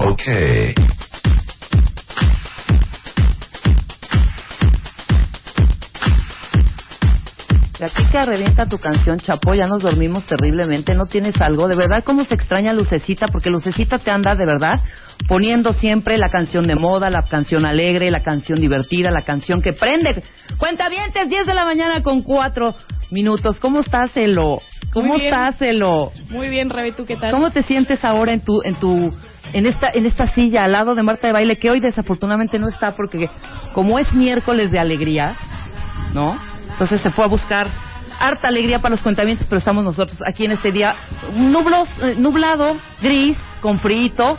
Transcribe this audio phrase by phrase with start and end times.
[0.00, 0.22] Ok.
[7.80, 11.68] La chica revienta tu canción, Chapo, ya nos dormimos terriblemente, no tienes algo.
[11.68, 13.28] De verdad, ¿cómo se extraña Lucecita?
[13.28, 14.80] Porque Lucecita te anda, de verdad,
[15.28, 19.72] poniendo siempre la canción de moda, la canción alegre, la canción divertida, la canción que
[19.72, 20.22] prende.
[20.58, 22.74] Cuenta bien, 10 de la mañana con 4
[23.10, 23.60] minutos.
[23.60, 24.58] ¿Cómo estás, Elo?
[24.92, 26.12] ¿Cómo estás, Elo?
[26.30, 27.30] Muy bien, Rebe, ¿tú qué tal?
[27.30, 29.12] ¿Cómo te sientes ahora en tu, en tu,
[29.52, 32.68] en esta, en esta silla al lado de Marta de Baile, que hoy desafortunadamente no
[32.68, 33.28] está porque
[33.72, 35.36] como es miércoles de alegría,
[36.14, 36.38] ¿no?
[36.70, 37.66] Entonces se fue a buscar
[38.20, 40.94] harta alegría para los cuentamientos, pero estamos nosotros aquí en este día
[41.34, 44.38] nublos, eh, nublado, gris, con frito,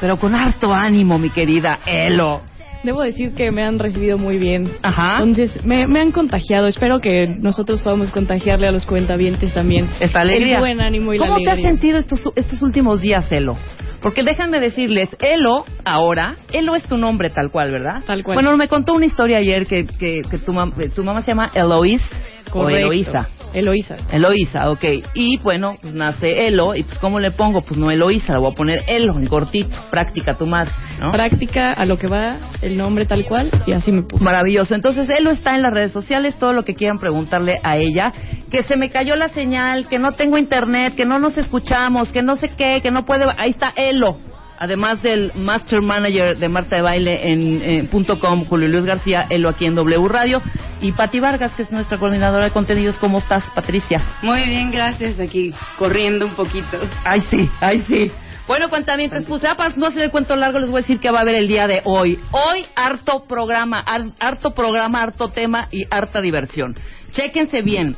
[0.00, 2.42] pero con harto ánimo, mi querida Elo.
[2.82, 4.70] Debo decir que me han recibido muy bien.
[4.82, 5.16] Ajá.
[5.20, 6.66] Entonces, me, me han contagiado.
[6.66, 9.88] Espero que nosotros podamos contagiarle a los cuentavientes también.
[10.00, 10.56] Esta alegría.
[10.56, 11.70] El buen ánimo y la ¿Cómo te alegría.
[11.70, 13.56] has sentido estos, estos últimos días, Elo?
[14.04, 18.02] Porque déjenme decirles, Elo, ahora, Elo es tu nombre tal cual, ¿verdad?
[18.06, 18.36] Tal cual.
[18.36, 21.50] Bueno, me contó una historia ayer que, que, que tu, mam- tu mamá se llama
[21.54, 22.02] Eloís
[22.50, 22.80] o Correcto.
[22.82, 23.28] Eloísa.
[23.54, 23.96] Eloísa.
[24.10, 24.84] Eloísa, ok.
[25.14, 27.60] Y bueno, pues nace Elo, y pues ¿cómo le pongo?
[27.60, 31.12] Pues no Eloísa, le voy a poner Elo, en cortito, práctica tu madre, ¿no?
[31.12, 34.24] Práctica a lo que va el nombre tal cual y así me puse.
[34.24, 34.74] Maravilloso.
[34.74, 38.12] Entonces, Elo está en las redes sociales, todo lo que quieran preguntarle a ella,
[38.50, 42.22] que se me cayó la señal, que no tengo internet, que no nos escuchamos, que
[42.22, 43.24] no sé qué, que no puede...
[43.38, 44.18] Ahí está Elo.
[44.58, 49.26] Además del Master Manager de Marta de Baile en eh, punto .com, Julio Luis García,
[49.28, 50.40] Elo aquí en W Radio.
[50.80, 52.96] Y Pati Vargas, que es nuestra coordinadora de contenidos.
[52.98, 54.04] ¿Cómo estás, Patricia?
[54.22, 55.18] Muy bien, gracias.
[55.18, 56.78] Aquí corriendo un poquito.
[57.04, 58.12] Ay, sí, ay, sí.
[58.46, 61.10] Bueno, cuentamientos, pues ya para no hacer el cuento largo, les voy a decir que
[61.10, 62.18] va a haber el día de hoy.
[62.30, 66.76] Hoy, harto programa, har- harto programa, harto tema y harta diversión.
[67.12, 67.96] Chéquense bien.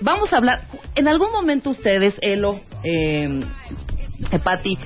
[0.00, 0.62] Vamos a hablar,
[0.96, 3.40] en algún momento ustedes, Elo, eh,
[4.32, 4.76] eh, Pati,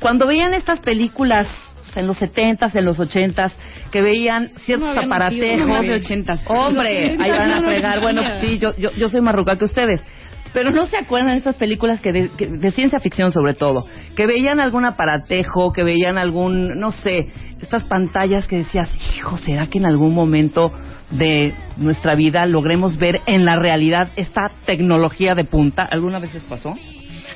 [0.00, 1.46] cuando veían estas películas
[1.94, 3.52] en los 70s, en los 80s,
[3.90, 5.66] que veían ciertos No aparatejos.
[5.66, 6.40] no de 80s.
[6.46, 8.00] Hombre, ahí van a fregar.
[8.00, 10.04] Bueno, pues sí, yo, yo, yo soy más rucal que ustedes.
[10.52, 13.86] Pero no se acuerdan de estas películas que de, que- de ciencia ficción sobre todo,
[14.14, 17.28] que veían algún aparatejo, que veían algún, no sé,
[17.60, 20.72] estas pantallas que decías, hijo, ¿será que en algún momento
[21.10, 25.86] de nuestra vida logremos ver en la realidad esta tecnología de punta?
[25.90, 26.74] ¿Alguna vez les pasó?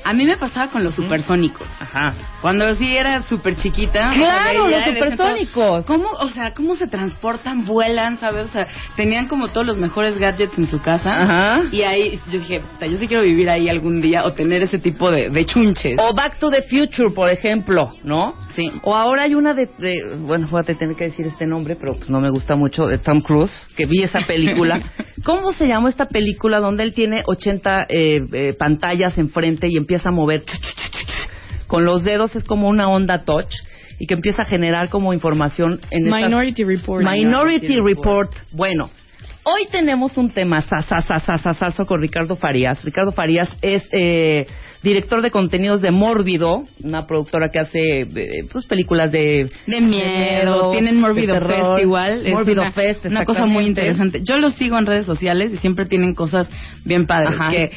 [0.03, 1.67] A mí me pasaba con los supersónicos.
[1.79, 2.13] Ajá.
[2.41, 4.11] Cuando sí era súper chiquita.
[4.13, 5.85] Claro, o sea, los supersónicos.
[5.85, 8.47] ¿Cómo, o sea, cómo se transportan, vuelan, sabes?
[8.47, 11.11] O sea, tenían como todos los mejores gadgets en su casa.
[11.11, 11.61] Ajá.
[11.71, 14.79] Y ahí yo dije, "Puta, yo sí quiero vivir ahí algún día o tener ese
[14.79, 15.97] tipo de, de chunches.
[15.99, 18.33] O Back to the Future, por ejemplo, ¿no?
[18.55, 18.71] Sí.
[18.83, 21.95] O ahora hay una de, de- bueno, voy a tener que decir este nombre, pero
[21.95, 24.81] pues no me gusta mucho, de Tom Cruise, que vi esa película.
[25.23, 30.09] ¿Cómo se llama esta película donde él tiene 80 eh, eh, pantallas enfrente y empieza
[30.09, 30.41] a mover
[31.67, 32.35] con los dedos?
[32.35, 33.53] Es como una onda touch
[33.99, 37.05] y que empieza a generar como información en estas- Minority Report.
[37.05, 38.33] Minority Report.
[38.51, 38.89] Bueno,
[39.43, 42.83] hoy tenemos un tema sasasasasasaso con Ricardo Farías.
[42.83, 44.47] Ricardo Farías es eh,
[44.83, 50.71] director de contenidos de Mórbido, una productora que hace eh, pues películas de De miedo,
[50.71, 51.75] tienen terror.
[51.75, 52.23] Fest igual.
[52.31, 54.21] Mórbido una, Fest, Una cosa muy interesante.
[54.23, 56.49] Yo los sigo en redes sociales y siempre tienen cosas
[56.83, 57.39] bien padres.
[57.39, 57.51] Ajá.
[57.51, 57.71] Que, eh,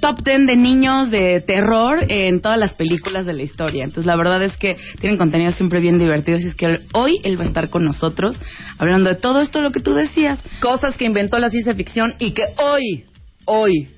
[0.00, 3.84] top 10 de niños de terror en todas las películas de la historia.
[3.84, 7.38] Entonces la verdad es que tienen contenidos siempre bien divertidos y es que hoy él
[7.38, 8.38] va a estar con nosotros
[8.78, 10.38] hablando de todo esto lo que tú decías.
[10.60, 13.04] Cosas que inventó la ciencia ficción y que hoy,
[13.44, 13.88] hoy,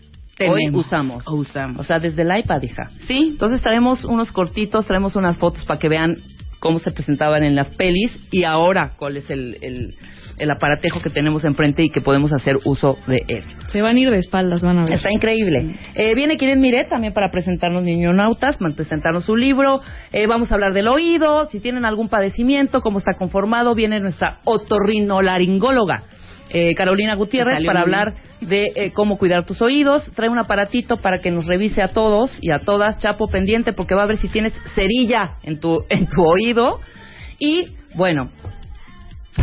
[0.40, 0.86] hoy Tenemos.
[0.86, 1.26] usamos.
[1.26, 1.80] O usamos.
[1.80, 2.90] O sea, desde el iPad, hija.
[3.06, 6.16] Sí, Entonces traemos unos cortitos, traemos unas fotos para que vean
[6.58, 9.94] cómo se presentaban en las pelis y ahora cuál es el, el,
[10.38, 13.44] el aparatejo que tenemos enfrente y que podemos hacer uso de él.
[13.68, 14.94] Se van a ir de espaldas, van a ver.
[14.94, 15.74] Está increíble.
[15.94, 19.80] Eh, viene Kiren Miret también para presentarnos Niñonautas, para presentarnos su libro.
[20.12, 23.74] Eh, vamos a hablar del oído, si tienen algún padecimiento, cómo está conformado.
[23.74, 26.02] Viene nuestra otorrinolaringóloga,
[26.58, 30.10] eh, Carolina Gutiérrez, para hablar de eh, cómo cuidar tus oídos.
[30.14, 33.94] Trae un aparatito para que nos revise a todos y a todas, chapo pendiente, porque
[33.94, 36.80] va a ver si tienes cerilla en tu, en tu oído.
[37.38, 38.30] Y bueno,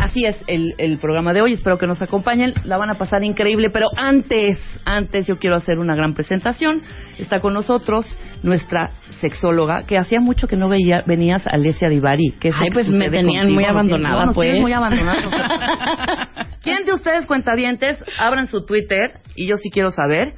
[0.01, 1.53] Así es el, el programa de hoy.
[1.53, 2.51] Espero que nos acompañen.
[2.63, 3.69] La van a pasar increíble.
[3.71, 6.81] Pero antes, antes yo quiero hacer una gran presentación.
[7.19, 8.05] Está con nosotros
[8.41, 8.89] nuestra
[9.19, 12.33] sexóloga, que hacía mucho que no veía, venías, Alessia Divari.
[12.39, 13.53] ¿Qué es Ay, que pues me tenían contigo?
[13.53, 14.59] muy abandonada, no, pues.
[14.59, 16.29] muy abandonada.
[16.63, 19.19] ¿Quién de ustedes, cuentavientes, abran su Twitter?
[19.35, 20.33] Y yo sí quiero saber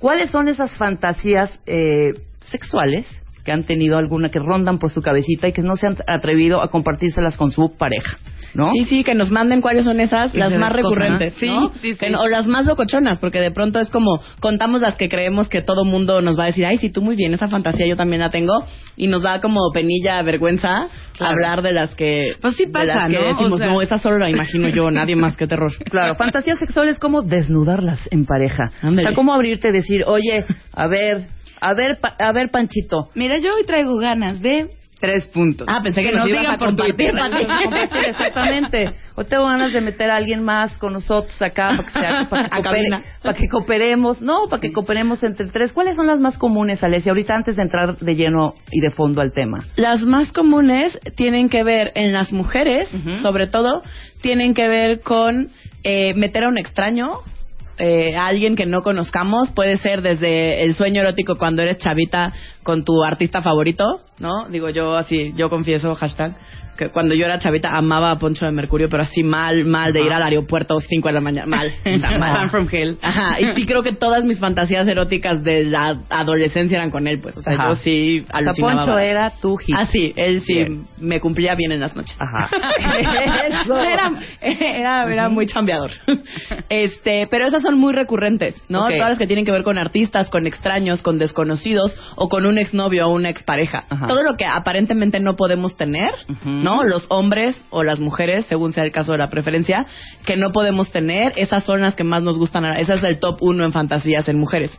[0.00, 3.06] cuáles son esas fantasías eh, sexuales
[3.44, 6.60] que han tenido alguna que rondan por su cabecita y que no se han atrevido
[6.62, 8.18] a compartírselas con su pareja,
[8.54, 8.68] ¿no?
[8.72, 11.38] Sí, sí, que nos manden cuáles son esas, Y las más recurrentes, ¿no?
[11.40, 11.72] Sí, ¿no?
[11.80, 11.96] sí, sí.
[11.98, 15.48] Que no- o las más locochonas, porque de pronto es como contamos las que creemos
[15.48, 17.96] que todo mundo nos va a decir, ay, sí, tú muy bien, esa fantasía yo
[17.96, 18.64] también la tengo,
[18.96, 20.86] y nos da como penilla, vergüenza
[21.16, 21.32] Claro.
[21.32, 23.24] hablar de las que, Pues sí de pasa, las que ¿no?
[23.24, 25.72] O decimos, sea- no, esa solo la imagino yo, nadie más, qué terror.
[25.90, 28.70] Claro, fantasías sexuales como desnudarlas en pareja.
[28.82, 29.02] Ándale.
[29.02, 31.26] O sea, cómo abrirte y decir, oye, a ver,
[31.60, 33.08] a ver, pa- a ver, Panchito.
[33.16, 34.68] Mira, yo hoy traigo ganas de
[35.00, 35.66] tres puntos.
[35.70, 37.10] Ah, pensé que, Que nos, nos digan a por compartir.
[37.64, 38.90] Compartir, Exactamente.
[39.14, 42.48] O tengo ganas de meter a alguien más con nosotros acá para que, sea- para
[42.48, 44.20] que, coopere- para que cooperemos.
[44.22, 45.72] No, para que cooperemos entre tres.
[45.72, 47.10] ¿Cuáles son las más comunes, Alessia?
[47.12, 49.64] Ahorita antes de entrar de lleno y de fondo al tema.
[49.76, 52.88] Las más comunes tienen que ver en las mujeres,
[53.22, 53.82] sobre todo,
[54.20, 55.48] tienen que ver con
[55.84, 57.18] eh, meter a un extraño,
[57.78, 59.50] eh, a alguien que no conozcamos.
[59.50, 62.32] Puede ser desde el sueño erótico cuando eres chavita
[62.62, 64.48] con tu artista favorito, ¿no?
[64.50, 66.36] Digo yo así, yo confieso, hashtag,
[66.78, 70.00] que cuando yo era chavita amaba a Poncho de Mercurio, pero así mal, mal, de
[70.00, 71.72] ir al aeropuerto 5 de la mañana, mal.
[72.18, 72.50] Mal.
[72.50, 72.98] From Hell.
[73.02, 77.20] Ajá, y sí creo que todas mis fantasías eróticas de la adolescencia eran con él,
[77.20, 77.36] pues.
[77.36, 77.68] O sea, Ajá.
[77.70, 78.84] yo sí alucinaba.
[78.84, 79.74] Poncho era tu hit.
[79.76, 80.84] Ah, sí, él sí Bien.
[80.98, 82.16] me cumplía bien en las noches.
[82.18, 82.48] Ajá.
[83.88, 84.10] Era,
[84.40, 85.90] era, era muy chambeador.
[86.68, 88.86] Este, pero esas son muy recurrentes, ¿no?
[88.88, 92.58] Todas las que tienen que ver con artistas, con extraños, con desconocidos o con un
[92.58, 93.84] exnovio o una expareja.
[93.88, 94.06] Ajá.
[94.06, 96.12] Todo lo que aparentemente no podemos tener.
[96.44, 96.67] ¿no?
[96.84, 99.86] Los hombres o las mujeres, según sea el caso de la preferencia,
[100.26, 102.64] que no podemos tener, esas son las que más nos gustan.
[102.64, 104.70] Esa es el top uno en fantasías en mujeres.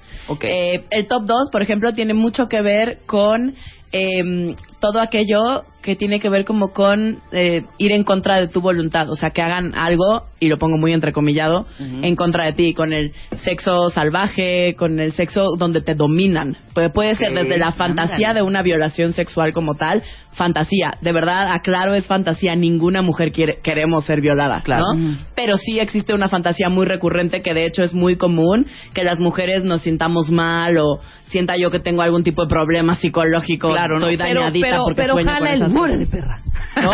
[0.41, 3.55] Eh, el top 2, por ejemplo, tiene mucho que ver con
[3.91, 8.59] eh, todo aquello que tiene que ver como con eh, ir en contra de tu
[8.61, 12.73] voluntad, o sea, que hagan algo, y lo pongo muy entrecomillado, en contra de ti,
[12.73, 16.57] con el sexo salvaje, con el sexo donde te dominan.
[16.73, 20.03] Puede, puede ser desde la fantasía de una violación sexual como tal,
[20.33, 24.83] fantasía, de verdad, aclaro, es fantasía, ninguna mujer quiere, queremos ser violada, Claro.
[24.95, 25.17] ¿no?
[25.35, 29.19] Pero sí existe una fantasía muy recurrente que de hecho es muy común que las
[29.19, 33.99] mujeres nos sintamos mal o sienta yo que tengo algún tipo de problema psicológico, Claro,
[33.99, 34.07] ¿no?
[34.07, 36.39] estoy pero, dañadita pero, porque pero sueño con el de perra.
[36.81, 36.91] ¿No?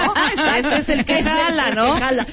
[0.56, 1.94] Este es el que jala, ¿no?
[2.00, 2.26] Jala.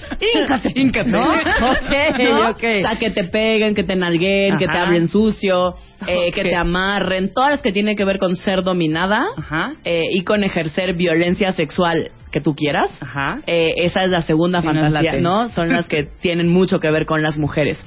[0.75, 1.11] Híncate.
[1.11, 1.33] ¿No?
[1.33, 2.65] Ok, ok.
[2.79, 5.75] O sea, que te peguen, que te nalguen, que te hablen sucio,
[6.07, 9.75] eh, que te amarren, todas las que tienen que ver con ser dominada Ajá.
[9.85, 12.91] eh, y con ejercer violencia sexual que tú quieras.
[13.01, 13.41] Ajá.
[13.47, 15.13] Eh, esa es la segunda Sí, fantasía.
[15.21, 15.49] ¿no?
[15.51, 17.79] Son las que tienen mucho que ver con las mujeres.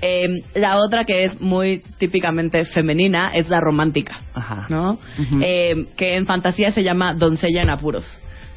[0.00, 4.66] Eh, la otra que es muy típicamente femenina es la romántica, Ajá.
[4.70, 4.98] ¿no?
[5.42, 8.06] Eh, que en fantasía se llama doncella en apuros.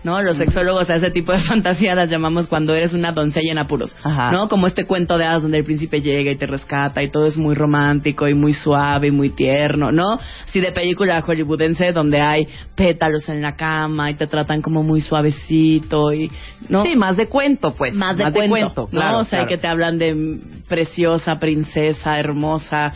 [0.04, 0.22] ¿No?
[0.22, 3.96] Los sexólogos a ese tipo de fantasía las llamamos cuando eres una doncella en apuros.
[4.04, 4.32] Ajá.
[4.32, 4.48] ¿No?
[4.48, 7.38] Como este cuento de hadas donde el príncipe llega y te rescata y todo es
[7.38, 10.20] muy romántico y muy suave y muy tierno, ¿no?
[10.48, 15.02] Sí, de película hollywoodense donde hay pétalos en la cama y te tratan como muy
[15.02, 16.32] suavecito y,
[16.70, 16.84] ¿no?
[16.84, 17.94] Sí, más de cuento, pues.
[17.94, 19.00] más de cuento, ¿no?
[19.00, 19.50] claro, o sea, claro.
[19.50, 22.94] que te hablan de preciosa, princesa, hermosa,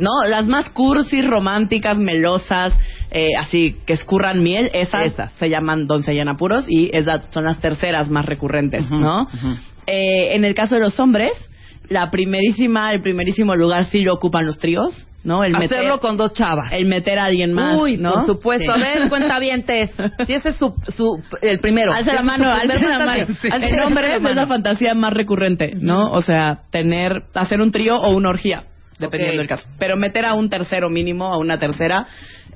[0.00, 0.24] ¿no?
[0.26, 2.72] Las más cursis, románticas, melosas,
[3.10, 5.32] eh, así que escurran miel, esas, Esas.
[5.34, 9.22] se llaman doncella en apuros y esas son las terceras más recurrentes, Ujú, ¿no?
[9.22, 9.56] ujú.
[9.86, 11.30] Eh, en el caso de los hombres,
[11.88, 15.42] la primerísima, el primerísimo lugar sí lo ocupan los tríos, ¿no?
[15.42, 16.70] El Hacerlo meter, con dos chavas.
[16.72, 18.12] el meter a alguien más, Uy, ¿no?
[18.12, 18.72] por supuesto.
[18.74, 18.80] Sí.
[18.80, 19.38] A ver, cuenta
[20.26, 21.92] Si ese es su, su, el primero.
[21.92, 23.26] Alza la Si mano, alza la mano.
[23.40, 23.48] Sí.
[23.86, 26.08] Hombres la es la fantasía más recurrente, ¿no?
[26.10, 28.64] O sea, tener, hacer un trío o una orgía,
[28.98, 29.38] dependiendo Ok.
[29.38, 29.66] del caso.
[29.78, 32.04] Pero meter a un tercero mínimo, a una tercera,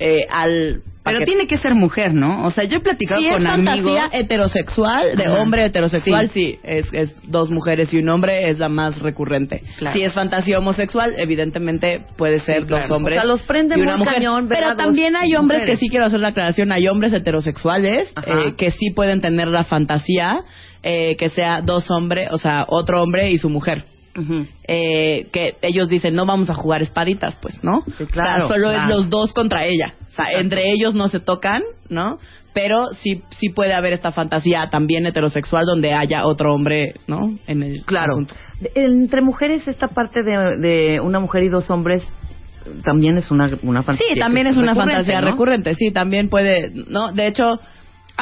[0.03, 2.47] eh, al Pero que- tiene que ser mujer, ¿no?
[2.47, 4.11] O sea, yo he platicado Si es con fantasía amigos.
[4.13, 5.43] heterosexual, de Ajá.
[5.43, 9.63] hombre heterosexual, sí, es, es dos mujeres y un hombre, es la más recurrente.
[9.79, 9.97] Claro.
[9.97, 12.83] Si es fantasía homosexual, evidentemente puede ser Sí, claro.
[12.89, 14.15] dos hombres O sea, los prende y una mujer.
[14.15, 15.79] cañón Pero también hay hombres mujeres.
[15.79, 19.65] que sí quiero hacer la aclaración, hay hombres heterosexuales eh, que sí pueden tener la
[19.65, 20.41] fantasía
[20.85, 23.85] eh, que sea dos hombres, o sea, otro hombre y su mujer.
[24.69, 28.57] Eh, que ellos dicen no vamos a jugar espaditas pues no Sí, claro, o sea,
[28.57, 28.83] solo claro.
[28.91, 30.41] es los dos contra ella o sea Exacto.
[30.41, 32.19] entre ellos no se tocan no
[32.53, 37.63] pero sí sí puede haber esta fantasía también heterosexual donde haya otro hombre no en
[37.63, 38.13] el Claro.
[38.13, 38.35] asunto.
[38.75, 42.07] Entre mujeres, esta parte de, de una mujer y dos hombres
[42.85, 44.15] también es una, una fantasía.
[44.15, 45.31] sí también es una fantasía ¿no?
[45.31, 47.59] recurrente sí también puede no de hecho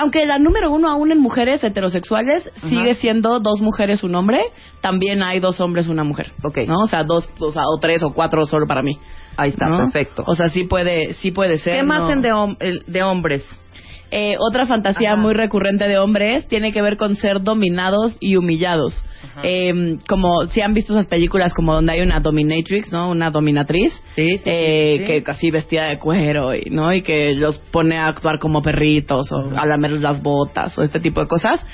[0.00, 4.40] aunque la número uno aún en mujeres heterosexuales sigue siendo dos mujeres un hombre,
[4.80, 6.33] también hay dos hombres una mujer.
[6.42, 6.59] Ok.
[6.66, 6.80] ¿No?
[6.80, 8.99] O sea, dos, o, sea, o tres o cuatro solo para mí.
[9.37, 9.78] Ahí está, ¿no?
[9.78, 10.25] perfecto.
[10.26, 11.75] O sea, sí puede, sí puede ser.
[11.76, 12.12] ¿Qué más ¿no?
[12.12, 13.45] en de, hom- el- de hombres?
[14.11, 15.21] Eh, otra fantasía Ajá.
[15.21, 19.05] muy recurrente de hombres tiene que ver con ser dominados y humillados.
[19.43, 23.11] Eh, como si han visto esas películas como donde hay una dominatrix, ¿no?
[23.11, 23.93] Una dominatriz.
[24.17, 26.93] Sí, sí, eh, que casi vestida de cuero, y, ¿no?
[26.93, 31.00] Y que los pone a actuar como perritos o a lamer las botas o este
[31.00, 31.64] tipo de cosas.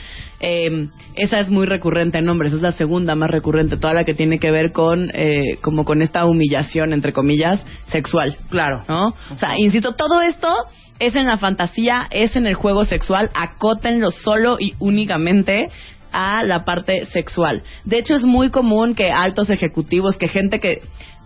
[0.41, 4.15] Eh, esa es muy recurrente en hombres, es la segunda más recurrente, toda la que
[4.15, 8.37] tiene que ver con eh, como con esta humillación entre comillas sexual.
[8.51, 8.85] Claro.
[8.89, 9.15] ¿no?
[9.33, 10.53] O sea, insisto, todo esto
[10.99, 15.71] es en la fantasía, es en el juego sexual, acótenlo solo y únicamente
[16.13, 17.63] a la parte sexual.
[17.85, 20.83] De hecho, es muy común que altos ejecutivos, que gente que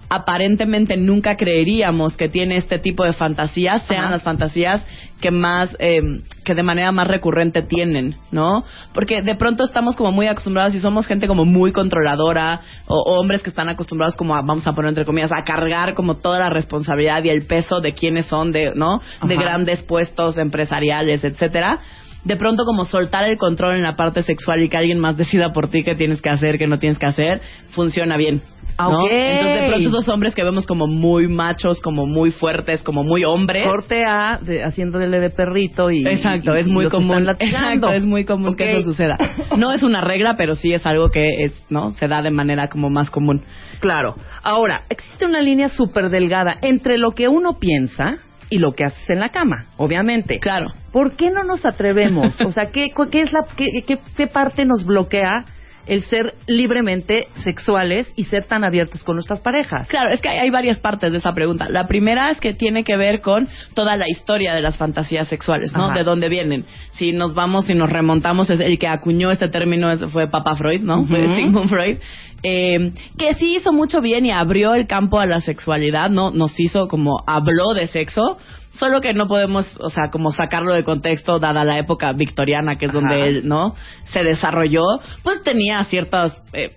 [0.09, 4.11] aparentemente nunca creeríamos que tiene este tipo de fantasías sean Ajá.
[4.11, 4.85] las fantasías
[5.21, 8.65] que más eh, que de manera más recurrente tienen, ¿no?
[8.93, 13.21] Porque de pronto estamos como muy acostumbrados y somos gente como muy controladora o, o
[13.21, 16.39] hombres que están acostumbrados como a, vamos a poner entre comillas a cargar como toda
[16.39, 19.01] la responsabilidad y el peso de quiénes son de, ¿no?
[19.23, 21.81] De grandes puestos empresariales, etcétera.
[22.25, 25.53] De pronto como soltar el control en la parte sexual y que alguien más decida
[25.53, 28.43] por ti qué tienes que hacer, qué no tienes que hacer, funciona bien.
[28.79, 29.05] ¿no?
[29.05, 29.09] Ok.
[29.11, 33.25] Entonces de pronto esos hombres que vemos como muy machos, como muy fuertes, como muy
[33.25, 33.63] hombres.
[33.67, 36.07] Corte A, de, haciéndole de perrito y...
[36.07, 37.29] Exacto, y- es y muy común.
[37.39, 39.17] Exacto, es muy común que eso suceda.
[39.57, 41.91] No es una regla, pero sí es algo que es, ¿no?
[41.93, 43.43] Se da de manera como más común.
[43.81, 44.15] Claro.
[44.43, 48.19] Ahora, existe una línea súper delgada entre lo que uno piensa
[48.51, 50.39] y lo que haces en la cama, obviamente.
[50.41, 50.73] Claro.
[50.93, 52.39] ¿Por qué no nos atrevemos?
[52.45, 55.45] O sea, ¿qué, qué es la, qué, qué- qué parte nos bloquea
[55.87, 59.89] el ser libremente sexuales y ser tan abiertos con nuestras parejas?
[59.89, 61.67] Claro, es que hay, hay varias partes de esa pregunta.
[61.69, 65.73] La primera es que tiene que ver con toda la historia de las fantasías sexuales,
[65.73, 65.87] ¿no?
[65.87, 65.95] Ajá.
[65.95, 66.65] De dónde vienen.
[66.93, 70.81] Si nos vamos y nos remontamos, es el que acuñó este término fue Papa Freud,
[70.83, 71.05] ¿no?
[71.07, 71.21] Fue.
[71.37, 71.99] Sigmund Freud.
[72.43, 76.31] Eh, que sí hizo mucho bien y abrió el campo a la sexualidad, ¿no?
[76.31, 78.39] Nos hizo como habló de sexo,
[78.73, 82.87] solo que no podemos, o sea, como sacarlo de contexto dada la época victoriana, que
[82.87, 83.01] es Ajá.
[83.01, 83.75] donde él, ¿no?
[84.07, 84.85] Se desarrolló,
[85.23, 86.77] pues tenía ciertas eh,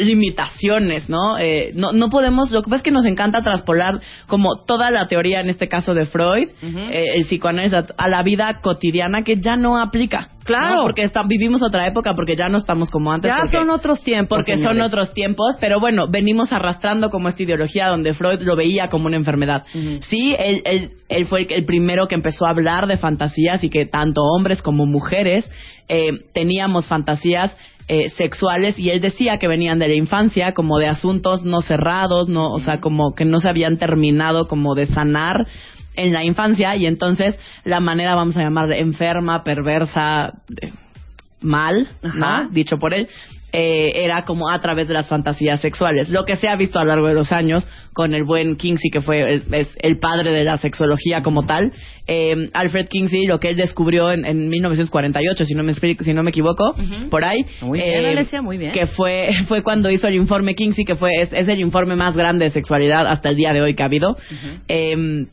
[0.00, 1.38] limitaciones, ¿no?
[1.38, 5.06] Eh, no no podemos, lo que pasa es que nos encanta traspolar como toda la
[5.06, 9.56] teoría, en este caso de Freud, eh, el psicoanálisis, a, la vida cotidiana que ya
[9.56, 10.30] no aplica.
[10.44, 10.76] Claro.
[10.76, 10.82] ¿no?
[10.82, 13.28] Porque está- vivimos otra época, porque ya no estamos como antes.
[13.28, 14.38] Ya porque- son otros tiempos.
[14.38, 18.88] porque son otros tiempos, pero bueno, venimos arrastrando como esta ideología donde Freud lo veía
[18.88, 19.64] como una enfermedad.
[19.74, 19.98] Ujú.
[20.08, 23.70] Sí, él, él, él fue el, el primero que empezó a hablar de fantasías y
[23.70, 25.50] que tanto hombres como mujeres
[25.88, 27.56] eh, teníamos fantasías
[27.88, 32.28] eh, sexuales y él decía que venían de la infancia como de asuntos no cerrados,
[32.28, 35.46] no, o sea, como que no se habían terminado como de sanar
[35.94, 40.72] en la infancia y entonces la manera vamos a llamarle enferma, perversa, eh,
[41.40, 41.88] mal,
[42.50, 43.08] dicho por él,
[43.58, 46.10] eh, era como a través de las fantasías sexuales.
[46.10, 48.90] Lo que se ha visto a lo largo de los años con el buen Kingsley,
[48.92, 51.72] que fue el, es el padre de la sexología como tal.
[52.06, 56.12] Eh, Alfred Kingsley, lo que él descubrió en, en 1948, si no me, explico- si
[56.12, 56.74] no me equivoco,
[57.08, 57.40] por ahí.
[57.40, 58.72] eh, Muy bien, Alessia, muy bien.
[58.72, 62.14] Que fue, fue cuando hizo el informe Kingsley, que fue es, es el informe más
[62.14, 64.16] grande de sexualidad hasta el día de hoy que ha habido.
[64.68, 65.26] Eh,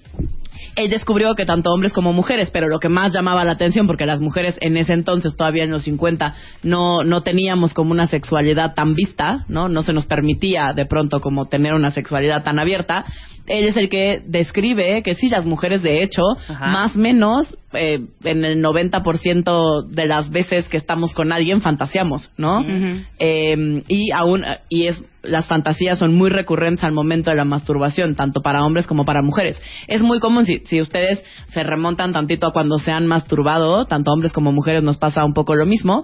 [0.75, 4.05] él descubrió que tanto hombres como mujeres, pero lo que más llamaba la atención, porque
[4.05, 8.73] las mujeres en ese entonces, todavía en los 50, no, no teníamos como una sexualidad
[8.73, 9.69] tan vista, ¿no?
[9.69, 13.05] No se nos permitía de pronto como tener una sexualidad tan abierta.
[13.47, 16.67] Él es el que describe que sí, las mujeres de hecho, Ajá.
[16.67, 22.31] más o menos, eh, en el 90% de las veces que estamos con alguien fantaseamos,
[22.37, 22.63] ¿no?
[23.19, 28.15] Eh, y aún y es las fantasías son muy recurrentes al momento de la masturbación
[28.15, 32.47] tanto para hombres como para mujeres es muy común si, si ustedes se remontan tantito
[32.47, 36.03] a cuando se han masturbado tanto hombres como mujeres nos pasa un poco lo mismo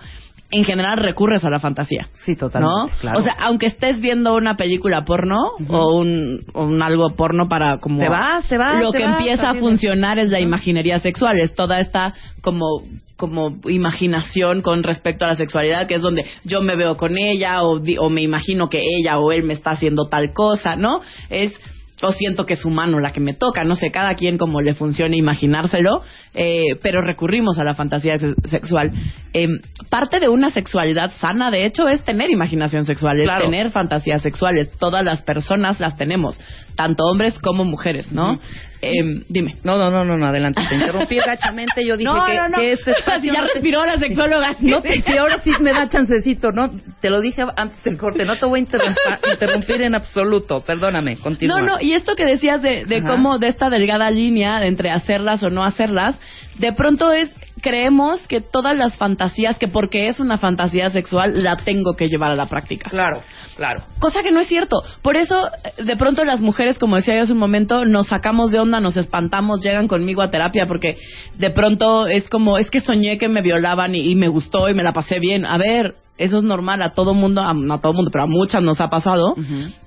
[0.52, 2.10] en general recurres a la fantasía.
[2.26, 2.76] Sí, totalmente.
[2.76, 3.00] ¿No?
[3.00, 3.20] claro.
[3.20, 5.38] O sea, aunque estés viendo una película porno
[5.68, 8.00] o, un, o un algo porno para como...
[8.00, 11.80] Te vas, te vas, Lo que empieza a funcionar es la imaginería sexual, es toda
[11.80, 12.84] esta como
[13.16, 17.64] como imaginación con respecto a la sexualidad, que es donde yo me veo con ella
[17.64, 21.02] o, o me imagino que ella o él me está haciendo tal cosa, ¿no?
[21.30, 21.54] Es
[22.02, 24.74] o siento que es humano la que me toca, no sé, cada quien como le
[24.74, 26.02] funcione imaginárselo,
[26.34, 28.92] eh, pero recurrimos a la fantasía se- sexual.
[29.34, 29.48] Eh,
[29.90, 33.46] parte de una sexualidad sana, de hecho, es tener imaginación sexual, es Claro.
[33.46, 34.72] tener fantasías sexuales.
[34.80, 36.40] Todas las personas las tenemos,
[36.76, 38.40] tanto hombres como mujeres, ¿no?
[38.82, 39.58] Eh, dime.
[39.64, 40.62] No, no, no, no, no, adelante.
[40.70, 41.86] Te interrumpí gachamente.
[41.86, 42.58] Yo dije No, que, no, no.
[42.58, 43.34] que este espacio.
[43.34, 44.56] Ya respiró la sexóloga.
[44.62, 46.72] No te, si ahora sí me da chancecito, ¿no?
[47.02, 48.24] Te lo dije antes del corte.
[48.26, 50.62] No te voy a interrumpir en absoluto.
[50.62, 51.62] Perdóname, continúa.
[51.62, 53.08] No, no, y esto que decías de, de Ajá.
[53.10, 56.20] cómo de esta delgada línea de entre hacerlas o no hacerlas,
[56.58, 61.58] de pronto es, creemos que todas las fantasías, que porque es una fantasía sexual, la
[61.58, 62.90] tengo que llevar a la práctica.
[62.90, 63.22] Claro,
[63.56, 63.84] claro.
[64.00, 64.82] Cosa que no es cierto.
[65.02, 68.60] Por eso, de pronto las mujeres, como decía yo hace un momento, nos sacamos de
[68.60, 70.98] onda, nos espantamos, llegan conmigo a terapia porque
[71.38, 74.74] de pronto es como, es que soñé que me violaban y, y me gustó y
[74.74, 75.46] me la pasé bien.
[75.46, 78.28] A ver, eso es normal, a todo mundo, a- no a todo mundo, pero a
[78.28, 79.34] muchas nos ha pasado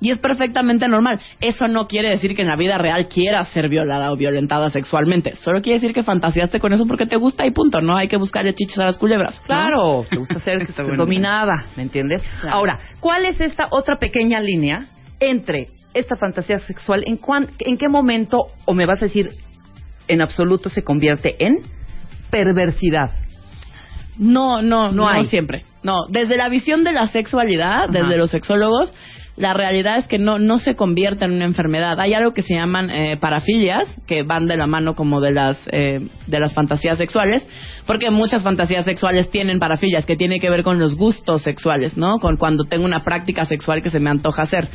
[0.01, 1.21] y es perfectamente normal.
[1.41, 5.37] Eso no quiere decir que en la vida real quieras ser violada o violentada sexualmente.
[5.37, 7.81] Solo quiere decir que fantaseaste con eso porque te gusta y punto.
[7.81, 9.39] No hay que buscarle chichos a las culebras.
[9.41, 9.47] ¿no?
[9.47, 12.23] Claro, te gusta ser dominada, ¿me entiendes?
[12.41, 12.57] Claro.
[12.57, 14.87] Ahora, ¿cuál es esta otra pequeña línea
[15.21, 17.05] entre esta fantasía sexual?
[17.07, 19.31] ¿En, cuán- en qué momento, o me vas a decir,
[20.09, 21.59] en absoluto se convierte en
[22.31, 23.11] perversidad?
[24.19, 25.25] No, no, No no, hay.
[25.25, 25.65] siempre.
[25.83, 27.87] No, desde la visión de la sexualidad, Ajá.
[27.91, 28.93] desde los sexólogos,
[29.37, 31.99] la realidad es que no, no se convierte en una enfermedad.
[31.99, 35.59] Hay algo que se llaman eh, parafilias, que van de la mano como de las,
[35.73, 37.47] eh, de las fantasías sexuales,
[37.87, 42.19] porque muchas fantasías sexuales tienen parafilias, que tiene que ver con los gustos sexuales, ¿no?
[42.19, 44.69] Con cuando tengo una práctica sexual que se me antoja hacer.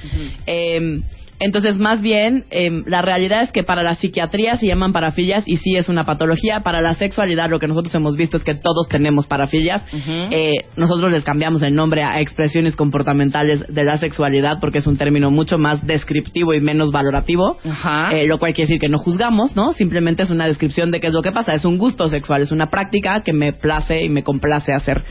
[0.47, 1.01] Eh,
[1.39, 5.57] entonces, más bien, eh, la realidad es que para la psiquiatría se llaman parafilias y
[5.57, 6.61] sí es una patología.
[6.61, 9.85] Para la sexualidad, lo que nosotros hemos visto es que todos tenemos parafilias.
[10.31, 14.97] Eh, nosotros les cambiamos el nombre a expresiones comportamentales de la sexualidad porque es un
[14.97, 17.57] término mucho más descriptivo y menos valorativo.
[17.63, 18.09] Ajá.
[18.11, 19.73] Eh, lo cual quiere decir que no juzgamos, ¿no?
[19.73, 21.53] Simplemente es una descripción de qué es lo que pasa.
[21.53, 25.03] Es un gusto sexual, es una práctica que me place y me complace hacer.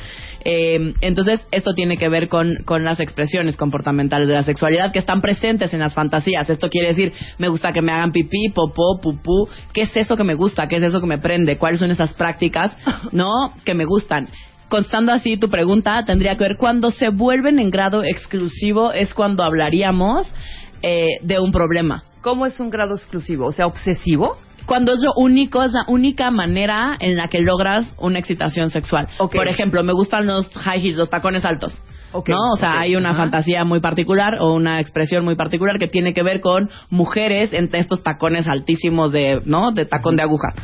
[0.49, 5.01] Eh, entonces, esto tiene que ver con, con las expresiones comportamentales de la sexualidad que
[5.01, 6.49] están presentes en las fantasías.
[6.49, 9.49] Esto quiere decir, me gusta que me hagan pipí, popó, pupú.
[9.73, 10.69] ¿Qué es eso que me gusta?
[10.69, 11.59] ¿Qué es eso que me prende?
[11.59, 12.77] ¿Cuáles son esas prácticas,
[13.13, 13.55] no?
[13.65, 14.29] Que me gustan.
[14.69, 19.43] Constando así tu pregunta, tendría que ver cuando se vuelven en grado exclusivo es cuando
[19.43, 20.33] hablaríamos
[20.81, 22.05] eh, de un problema.
[22.21, 23.47] ¿Cómo es un grado exclusivo?
[23.47, 24.37] O sea, obsesivo.
[24.67, 29.09] Cuando es lo único, es la única manera en la que logras una excitación sexual.
[29.19, 31.83] Por ejemplo, me gustan los high heels, los tacones altos.
[32.13, 32.53] ¿No?
[32.55, 36.23] O sea, hay una fantasía muy particular o una expresión muy particular que tiene que
[36.23, 39.73] ver con mujeres entre estos tacones altísimos de, ¿no?
[39.73, 40.55] De tacón de aguja.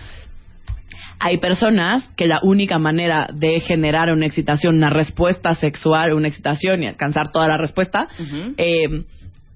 [1.18, 6.82] Hay personas que la única manera de generar una excitación, una respuesta sexual, una excitación
[6.82, 8.08] y alcanzar toda la respuesta,
[8.56, 9.04] eh,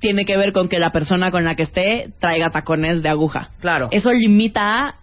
[0.07, 3.51] tiene que ver con que la persona con la que esté traiga tacones de aguja.
[3.59, 3.89] Claro.
[3.91, 4.95] Eso limita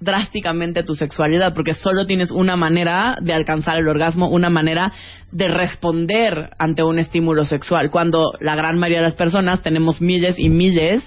[0.00, 4.94] drásticamente tu sexualidad porque solo tienes una manera de alcanzar el orgasmo, una manera
[5.30, 10.38] de responder ante un estímulo sexual, cuando la gran mayoría de las personas tenemos miles
[10.38, 11.04] y miles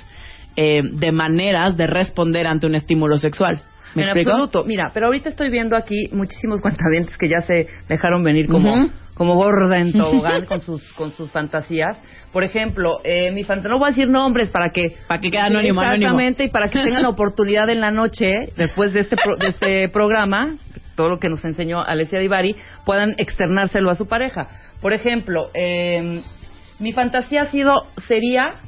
[0.56, 3.64] eh, de maneras de responder ante un estímulo sexual.
[3.96, 4.30] ¿Me en explico?
[4.30, 4.64] absoluto.
[4.64, 8.92] Mira, pero ahorita estoy viendo aquí muchísimos cuentavientes que ya se dejaron venir como.
[9.20, 12.02] Como gorda en tobogán con sus, con sus fantasías.
[12.32, 14.96] Por ejemplo, eh, mi fantasía, no voy a decir nombres para que...
[15.08, 15.96] Para que quede anónimo, anónimo.
[16.06, 19.90] Exactamente, y para que tengan oportunidad en la noche, después de este, pro- de este
[19.90, 20.58] programa,
[20.96, 22.56] todo lo que nos enseñó Alessia Divari,
[22.86, 24.48] puedan externárselo a su pareja.
[24.82, 26.22] Por ejemplo, eh,
[26.80, 28.62] mi fantasía ha sido, sería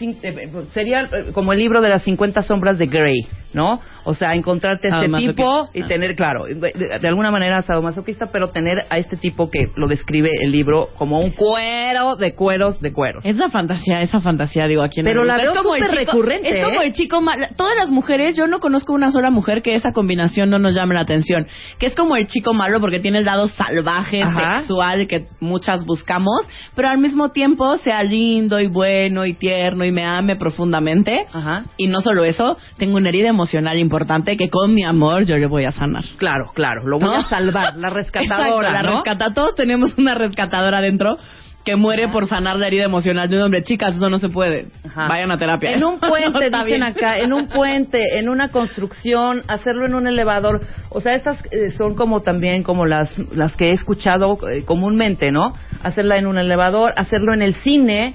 [0.00, 3.80] eh, sería eh, como el libro de las 50 sombras de Grey, ¿no?
[4.04, 5.86] O sea, encontrarte a este tipo y Ah.
[5.88, 10.52] tener, claro, de, alguna manera sadomasoquista, pero tener a este tipo que lo describe el
[10.52, 13.24] libro como un cuero de cueros de cueros.
[13.24, 16.48] Esa fantasía, esa fantasía, digo, aquí en Pero la veo Es como el chico- recurrente,
[16.48, 16.86] Es como ¿eh?
[16.86, 17.46] el chico malo.
[17.56, 20.94] Todas las mujeres, yo no conozco una sola mujer que esa combinación no nos llame
[20.94, 21.46] la atención.
[21.78, 24.58] Que es como el chico malo porque tiene el lado salvaje, Ajá.
[24.60, 29.92] sexual que muchas buscamos, pero al mismo tiempo sea lindo y bueno y tierno y
[29.92, 31.26] me ame profundamente.
[31.32, 31.64] Ajá.
[31.76, 35.46] Y no solo eso, tengo una herida emocional importante que con mi amor yo le
[35.46, 36.04] voy a sanar.
[36.16, 37.16] Claro, claro, lo voy ¿No?
[37.16, 38.94] a salvar, la rescatadora, Exacto, la ¿no?
[38.96, 39.32] rescata.
[39.32, 41.16] Todos tenemos una rescatadora dentro
[41.64, 43.62] que muere por sanar la herida emocional de un hombre.
[43.62, 44.68] Chicas, eso no se puede.
[44.84, 45.06] Ajá.
[45.06, 45.70] Vayan a terapia.
[45.70, 50.06] En un puente, Está dicen acá, en un puente, en una construcción, hacerlo en un
[50.06, 50.62] elevador.
[50.88, 55.30] O sea, estas eh, son como también como las, las que he escuchado eh, comúnmente,
[55.30, 55.52] ¿no?
[55.82, 58.14] Hacerla en un elevador, hacerlo en el cine.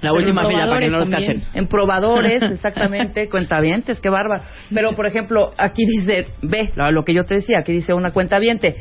[0.00, 1.44] La última fila para que no los cachen.
[1.54, 4.42] En probadores, exactamente, cuentavientes, qué bárbaro.
[4.72, 8.12] Pero, por ejemplo, aquí dice, ve, lo, lo que yo te decía, aquí dice una
[8.12, 8.76] cuentaviente.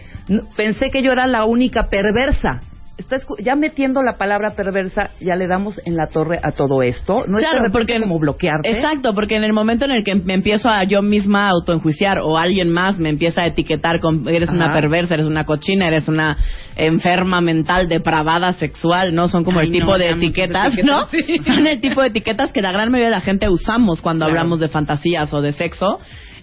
[0.55, 2.63] Pensé que yo era la única perversa.
[2.99, 7.23] Está ya metiendo la palabra perversa, ya le damos en la torre a todo esto.
[7.27, 8.69] No es claro, repente porque como bloquearte.
[8.69, 12.19] Exacto, porque en el momento en el que me empiezo a yo misma a autoenjuiciar
[12.19, 16.09] o alguien más me empieza a etiquetar con eres una perversa, eres una cochina, eres
[16.09, 16.37] una
[16.75, 19.29] enferma mental, depravada sexual, ¿no?
[19.29, 21.07] Son como Ay, el tipo no, de etiquetas, etiquetas, ¿no?
[21.11, 21.39] sí.
[21.43, 24.39] Son el tipo de etiquetas que la gran mayoría de la gente usamos cuando Claro.
[24.39, 25.99] hablamos de fantasías o de sexo.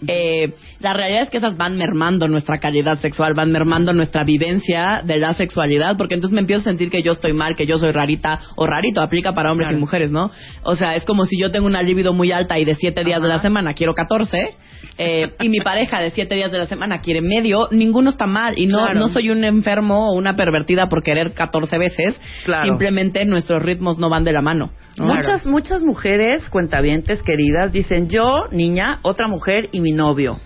[0.07, 5.03] Eh, la realidad es que esas van mermando nuestra calidad sexual, van mermando nuestra vivencia
[5.05, 7.79] de la sexualidad, porque entonces me empiezo a sentir que yo estoy mal, que yo
[7.79, 9.79] soy rarita o rarito, aplica para hombres Claro.
[9.79, 10.31] y mujeres, ¿no?
[10.63, 13.21] O sea, es como si yo tengo una libido muy alta y de siete días
[13.21, 14.55] de la semana quiero 14,
[14.99, 18.55] eh, y mi pareja de siete días de la semana quiere medio, ninguno está mal,
[18.59, 18.99] y no, Claro.
[19.01, 22.67] no soy un enfermo o una pervertida por querer 14 veces, Claro.
[22.67, 24.71] simplemente nuestros ritmos no van de la mano.
[24.99, 25.07] ¿no?
[25.15, 30.41] Muchas, muchas mujeres, cuentavientes queridas, dicen yo, niña, otra mujer y mi novio.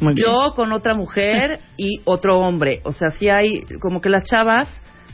[0.00, 0.26] Muy bien.
[0.26, 2.80] Yo con otra mujer y otro hombre.
[2.84, 4.68] O sea, sí hay como que las chavas,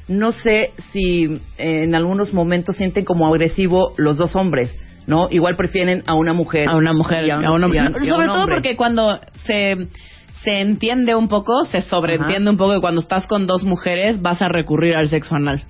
[0.07, 1.25] no sé si
[1.57, 4.71] eh, en algunos momentos sienten como agresivo los dos hombres,
[5.07, 5.29] ¿no?
[5.31, 6.69] Igual prefieren a una mujer.
[6.69, 9.19] a una mujer, y a un y a- No, y a sobre todo porque cuando
[9.47, 9.89] se
[10.43, 12.51] se entiende un poco, se sobreentiende Ajá.
[12.51, 15.65] un poco que cuando estás con dos mujeres vas a recurrir al sexo anal.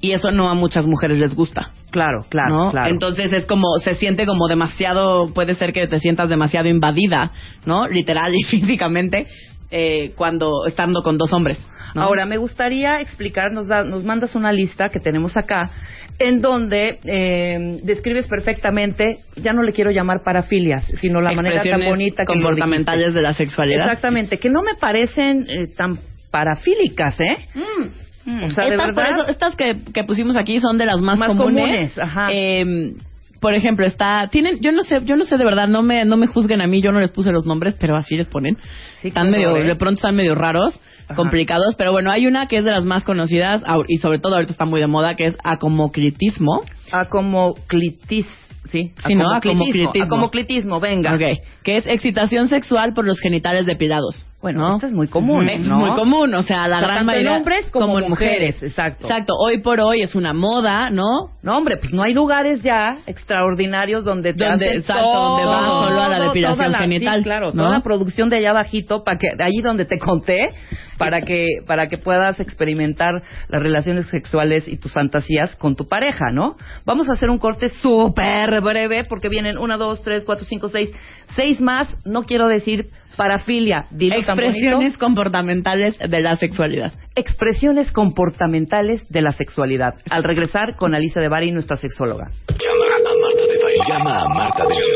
[0.00, 1.70] Y eso no a muchas mujeres les gusta.
[1.90, 2.70] Claro, claro, ¿no?
[2.70, 2.90] claro.
[2.90, 7.32] Entonces es como, se siente como demasiado, puede ser que te sientas demasiado invadida,
[7.66, 7.86] ¿no?
[7.86, 9.26] Literal y físicamente,
[9.70, 11.58] eh, cuando estando con dos hombres.
[11.94, 12.02] ¿no?
[12.02, 15.70] Ahora, me gustaría explicar, nos, da- nos mandas una lista que tenemos acá,
[16.18, 21.80] en donde eh, describes perfectamente, ya no le quiero llamar parafilias, sino la manera tan
[21.84, 23.84] bonita que comportamentales de la sexualidad.
[23.84, 25.98] Exactamente, que no me parecen eh, tan
[26.30, 27.36] parafílicas, ¿eh?
[27.54, 28.44] Mm.
[28.44, 29.18] O sea, de estas, por verdad.
[29.18, 31.64] eso- estas que, que pusimos aquí son de las más, Más comunes.
[31.64, 32.28] comunes, ajá.
[32.32, 32.92] Eh,
[33.40, 36.16] por ejemplo, está, tienen, yo no sé, yo no sé de verdad, no me, no
[36.16, 38.58] me juzguen a mí, yo no les puse los nombres, pero así les ponen.
[39.00, 39.64] Sí, están medio, ¿eh?
[39.64, 41.14] de pronto están medio raros, Ajá.
[41.16, 44.52] complicados, pero bueno, hay una que es de las más conocidas y sobre todo ahorita
[44.52, 46.62] está muy de moda, que es acomoclitismo.
[46.92, 48.26] A como clitis,
[48.70, 50.80] sí, acomoclitismo, Acomoclitismo.
[50.80, 51.18] venga.
[51.64, 54.26] Que es excitación sexual por los genitales depilados.
[54.42, 54.74] Bueno, ¿no?
[54.76, 55.76] esto es muy común, Es ¿no?
[55.76, 58.62] muy común, o sea, la O sea, gran tanto en mayoría hombres como en mujeres,
[58.62, 59.04] exacto.
[59.06, 61.28] Exacto, hoy por hoy es una moda, ¿no?
[61.42, 65.44] No, hombre, pues no hay lugares ya extraordinarios donde te Donde- hacen exacto, todo, donde
[65.46, 67.64] vas solo a la depilación la- genital, sí, claro, ¿no?
[67.64, 70.54] toda la producción de allá abajito, para que, ahí donde te conté,
[70.96, 76.26] para que, para que puedas experimentar las relaciones sexuales y tus fantasías con tu pareja,
[76.32, 76.56] ¿no?
[76.84, 80.90] Vamos a hacer un corte súper breve, porque vienen una, dos, tres, cuatro, cinco, seis,
[81.36, 82.88] seis más, no quiero decir
[83.20, 84.48] parafilia, dilo tan bonito.
[84.48, 86.92] Expresiones comportamentales de la sexualidad.
[87.14, 89.92] expresiones comportamentales de la sexualidad.
[90.08, 92.30] Al regresar con Alicia de Bari, nuestra sexóloga.
[92.48, 93.84] Llama a Marta de Baile.
[93.86, 94.90] Llama a Marta de Baile.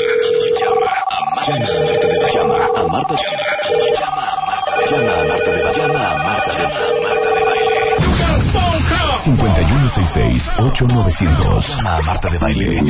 [0.59, 1.53] Llama a Marta
[2.09, 2.35] de Baile.
[2.35, 2.57] Llama a
[2.89, 3.45] Marta de Baile.
[4.01, 4.91] Llama a Marta de Baile.
[4.91, 5.77] Llama a Marta de Baile.
[5.77, 6.03] Llama a
[7.05, 7.75] Marta de Baile.
[9.25, 11.69] 5166-8900.
[11.69, 12.81] Llama a Marta de Baile.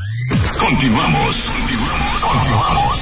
[0.58, 1.36] Continuamos.
[2.22, 3.00] Continuamos.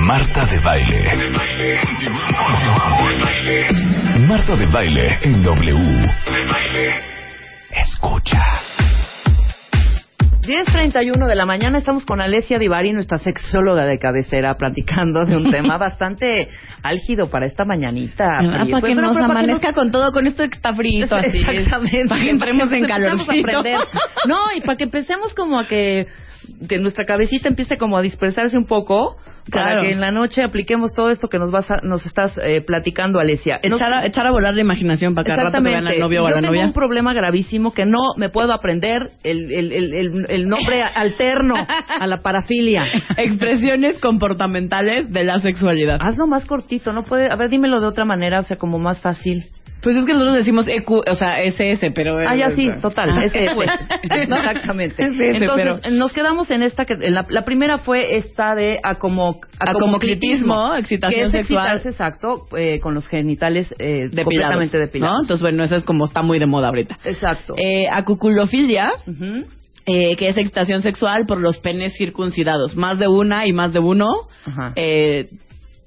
[0.00, 1.02] Marta de Baile.
[4.26, 6.10] Marta de Baile en W.
[7.70, 8.44] Escucha.
[10.48, 15.50] 10.31 de la mañana estamos con Alessia Divari, nuestra sexóloga de cabecera, platicando de un
[15.50, 16.48] tema bastante
[16.82, 18.24] álgido para esta mañanita.
[18.24, 18.48] Ah, Pri.
[18.48, 21.38] para Pues, que bueno, nos que amanezca con todo, con esto que está así.
[21.38, 22.08] Exactamente.
[22.08, 23.78] Para que entremos en aprender.
[24.26, 26.06] No, y para que empecemos como a que,
[26.66, 29.18] que nuestra cabecita empiece como a dispersarse un poco.
[29.50, 32.60] Para que en la noche apliquemos todo esto que nos vas a- nos estás eh,
[32.60, 33.58] platicando, Alesia.
[33.62, 36.22] Echar a, echar a volar la imaginación para que al rato que vean al novio
[36.22, 36.66] o a Yo la tengo novia.
[36.66, 41.54] un problema gravísimo que no me puedo aprender el, el, el, el, el nombre alterno
[41.56, 42.84] a la parafilia.
[43.16, 45.98] Expresiones comportamentales de la sexualidad.
[46.00, 47.30] Hazlo más cortito, no puede.
[47.30, 49.44] A ver, dímelo de otra manera, o sea, como más fácil.
[49.80, 52.18] Pues es que nosotros decimos EQ, o sea, SS, pero...
[52.18, 53.52] Ah, ya sí, total, ah, ese es.
[53.54, 53.70] pues.
[54.02, 54.94] Exactamente.
[55.02, 58.80] Ese, Entonces, pero- nos quedamos en esta que en la, la primera fue esta de
[58.82, 61.76] acomo, Acomoclitismo, excitación que es sexual.
[61.76, 64.80] excitarse, exacto, eh, con los genitales eh, Depilados, completamente ¿no?
[64.84, 65.18] depilados.
[65.22, 66.96] Entonces, bueno, eso es como está muy de moda ahorita.
[67.04, 67.54] Exacto.
[67.56, 69.44] Eh, acuculofilia Ujú.
[69.86, 72.76] eh, que es excitación sexual por los penes circuncidados.
[72.76, 74.08] Más de una y más de uno
[74.44, 74.72] Ajá.
[74.76, 75.28] eh,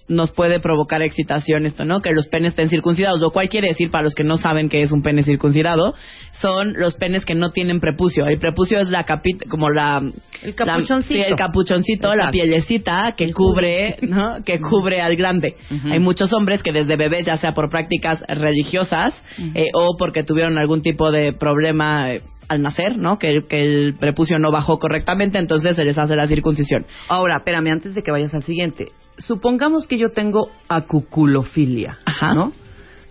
[0.07, 2.01] nos puede provocar excitación esto, ¿no?
[2.01, 3.21] Que los penes estén circuncidados.
[3.21, 5.93] Lo cual quiere decir, para los que no saben qué es un pene circuncidado,
[6.41, 8.27] son los penes que no tienen prepucio.
[8.27, 10.01] El prepucio es la capita, como la...
[10.41, 11.13] El capuchoncito.
[11.17, 14.43] la- sí, el capuchoncito, la pielecita que cubre, ¿no?
[14.43, 15.55] Que cubre al grande.
[15.89, 19.13] Hay muchos hombres que desde bebés, ya sea por prácticas religiosas
[19.55, 23.17] eh, o porque tuvieron algún tipo de problema eh, al nacer, ¿no?
[23.17, 26.85] Que, el- que el prepucio no bajó correctamente, entonces se les hace la circuncisión.
[27.07, 28.89] Ahora, espérame, antes de que vayas al siguiente.
[29.25, 32.33] Supongamos que yo tengo acuculofilia, Ajá.
[32.33, 32.53] ¿no?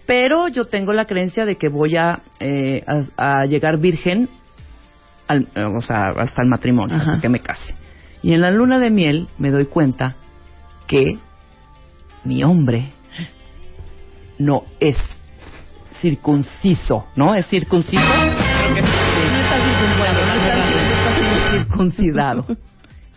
[0.07, 2.85] Pero yo tengo la creencia de que voy a, eh,
[3.17, 4.29] a, a llegar virgen,
[5.29, 7.75] al, eh, o sea, hasta el matrimonio, hasta que me case.
[8.23, 10.17] Y en la luna de miel me doy cuenta
[10.87, 11.19] que
[12.25, 12.93] mi hombre
[14.39, 14.97] no es
[16.01, 17.35] circunciso, ¿no?
[17.35, 18.01] Es circunciso.
[18.01, 22.47] No está circuncidado, no está- está circuncidado.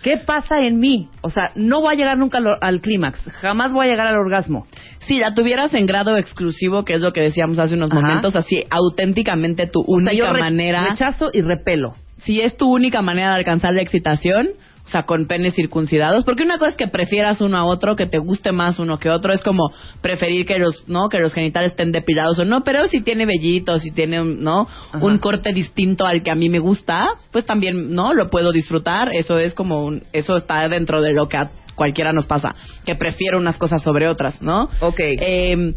[0.03, 1.09] ¿Qué pasa en mí?
[1.21, 4.17] O sea, no voy a llegar nunca al, al clímax, jamás voy a llegar al
[4.17, 4.67] orgasmo.
[5.07, 8.01] Si la tuvieras en grado exclusivo, que es lo que decíamos hace unos Ajá.
[8.01, 11.95] momentos, así auténticamente tu O sea, única yo re- manera, rechazo y repelo.
[12.23, 14.49] si es tu única manera de alcanzar la excitación,
[14.85, 18.05] o sea, con penes circuncidados, porque una cosa es que prefieras uno a otro, que
[18.05, 21.07] te guste más uno que otro, es como preferir que los, ¿no?
[21.09, 24.67] Que los genitales estén depilados o no, pero si tiene vellitos, si tiene, un, ¿no?
[24.91, 25.05] Ajá.
[25.05, 28.13] Un corte distinto al que a mí me gusta, pues también, ¿no?
[28.13, 32.11] Lo puedo disfrutar, eso es como un, eso está dentro de lo que a cualquiera
[32.13, 34.69] nos pasa, que prefiero unas cosas sobre otras, ¿no?
[34.79, 34.99] Ok.
[34.99, 35.73] Eh,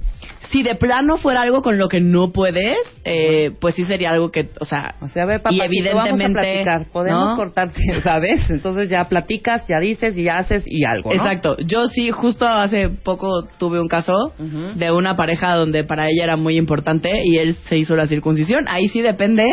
[0.51, 4.31] si de plano fuera algo con lo que no puedes, eh, pues sí sería algo
[4.31, 6.87] que, o sea, O sea, a ver, papá, y evidentemente, vamos a platicar.
[6.93, 7.37] Podemos ¿no?
[7.37, 8.49] cortarte, ¿sabes?
[8.51, 11.17] Entonces ya platicas, ya dices y ya haces y algo, ¿no?
[11.17, 11.57] Exacto.
[11.59, 16.37] Yo sí, justo hace poco tuve un caso de una pareja donde para ella era
[16.37, 18.67] muy importante y él se hizo la circuncisión.
[18.69, 19.45] Ahí sí depende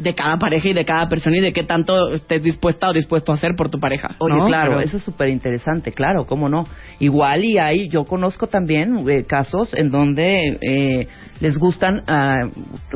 [0.00, 3.32] de cada pareja y de cada persona y de qué tanto estés dispuesta o dispuesto
[3.32, 4.14] a hacer por tu pareja.
[4.18, 4.46] Oye, ¿no?
[4.46, 6.66] claro, Pero- eso es súper interesante, claro, cómo no.
[6.98, 11.08] Igual y hay, yo conozco también eh, casos en donde eh,
[11.40, 12.34] les gustan a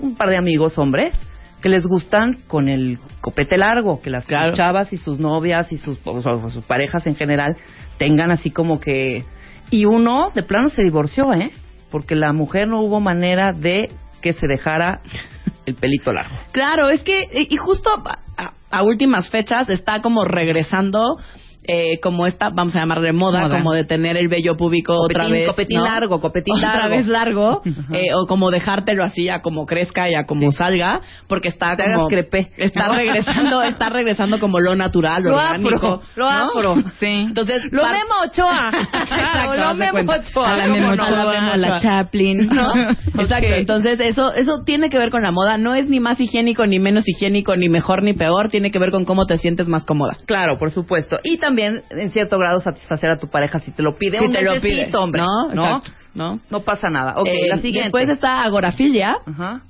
[0.01, 1.15] un par de amigos hombres
[1.63, 4.55] que les gustan con el copete largo, que las Claro.
[4.55, 7.57] chavas y sus novias y sus, o sus parejas en general
[7.99, 9.25] tengan así como que...
[9.71, 11.51] Y uno de plano se divorció, ¿eh?
[11.91, 13.91] Porque la mujer no hubo manera de
[14.21, 15.01] que se dejara
[15.67, 16.37] el pelito largo.
[16.53, 17.91] Claro, es que, y justo
[18.37, 21.17] a- a últimas fechas está como regresando.
[21.67, 23.57] Eh, como esta, vamos a llamarle moda, Moda.
[23.59, 25.47] como de tener el vello púbico otra vez.
[25.49, 25.85] copetín ¿no?
[25.85, 26.97] largo, copetín otra largo.
[26.97, 31.49] vez largo, eh, o como dejártelo así a como crezca y a como salga, porque
[31.49, 32.09] está Te como.
[32.09, 32.51] crepé.
[32.57, 35.75] Está regresando, está regresando como lo natural, lo, Lo orgánico.
[35.77, 36.31] afro, lo ¿no?
[36.31, 36.75] afro.
[37.01, 37.07] Sí.
[37.07, 38.69] Entonces, Lo par- Memo Ochoa.
[38.93, 40.13] Exacto, lo de Memo.
[40.13, 40.49] Ochoa.
[40.49, 41.03] a la ¿cómo Memo no?
[41.03, 41.79] Ochoa, a la.
[41.79, 42.49] Chaplin.
[42.49, 42.91] ¿no?
[42.91, 43.47] Exacto.
[43.55, 45.59] Entonces, eso, eso tiene que ver con la moda.
[45.59, 48.49] No es ni más higiénico, ni menos higiénico, ni mejor, ni peor.
[48.49, 50.19] Tiene que ver con cómo te sientes más cómoda.
[50.27, 51.19] Claro, por supuesto.
[51.25, 54.19] Y también, en cierto grado, satisfacer a tu pareja si te lo pide.
[54.19, 54.91] Si un te lo pide.
[54.97, 55.23] hombre.
[55.23, 55.49] ¿No?
[55.55, 55.65] ¿No?
[55.67, 55.91] Exacto.
[56.15, 56.39] ¿No?
[56.49, 57.15] No pasa nada.
[57.17, 57.87] Ok, Eh, la siguiente.
[57.87, 59.17] Después está agorafilia,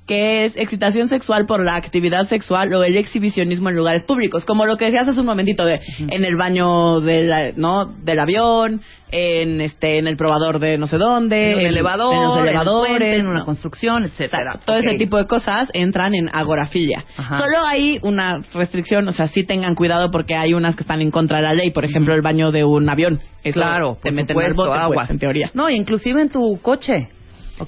[0.07, 4.67] que es excitación sexual por la actividad sexual o el exhibicionismo en lugares públicos, como
[4.67, 7.87] lo que decías hace un momentito de en el baño del, ¿no?
[7.87, 8.83] del avión,
[9.17, 12.43] en este en el probador de no sé dónde, En un elevador, en los en
[12.49, 14.59] elevadores, puente, en una construcción, etcétera.
[14.65, 14.83] Todo Ok.
[14.87, 17.05] ese tipo de cosas entran en agorafilia.
[17.17, 17.39] Ajá.
[17.39, 21.13] Solo hay una restricción, o sea, sí tengan cuidado porque hay unas que están en
[21.13, 23.21] contra de la ley, por ejemplo, el baño de un avión.
[23.45, 25.09] Eso claro, te meten bote, pues, aguas.
[25.11, 25.51] en teoría.
[25.55, 27.09] No, inclusive en tu coche.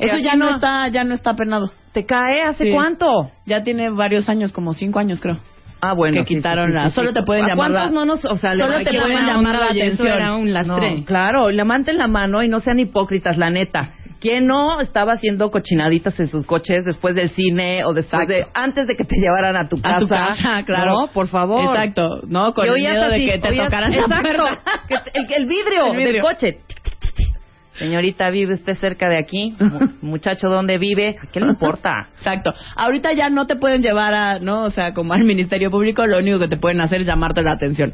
[0.01, 1.71] Eso ya no está ya no está penado.
[1.93, 2.71] ¿Te cae hace Sí.
[2.73, 3.31] cuánto?
[3.47, 5.39] Ya tiene varios años, como cinco años creo.
[5.81, 6.15] Ah, bueno.
[6.23, 7.15] Que sí, quitaron sí, la- sí, solo sí.
[7.15, 9.59] te pueden ¿A llamar la- ¿Cuántos no nos, o sea, le- Solo te pueden llamar
[9.59, 10.09] la atención.
[10.09, 10.99] era un lastre.
[11.01, 13.91] No, claro, levanten la mano y no sean hipócritas, la neta.
[14.19, 18.87] ¿Quién no estaba haciendo cochinaditas en sus coches después del cine o después de antes
[18.87, 19.97] de que te llevaran a tu casa?
[19.97, 21.01] A tu casa, claro.
[21.03, 21.61] No, por favor.
[21.77, 22.55] Exacto, ¿no?
[22.55, 24.23] Con el miedo de así, que te tocaran la Exacto.
[24.23, 24.61] puerta.
[24.89, 26.13] Que el, el vidrio, El vidrio.
[26.15, 26.59] del coche.
[27.79, 29.55] Señorita, ¿vive usted cerca de aquí?
[29.61, 31.17] Mu- Muchacho, ¿dónde vive?
[31.23, 32.09] ¿A qué le importa?
[32.19, 32.55] Exacto.
[32.75, 34.65] Ahorita ya no te pueden llevar a, ¿no?
[34.65, 37.53] O sea, como al Ministerio Público, lo único que te pueden hacer es llamarte la
[37.53, 37.93] atención.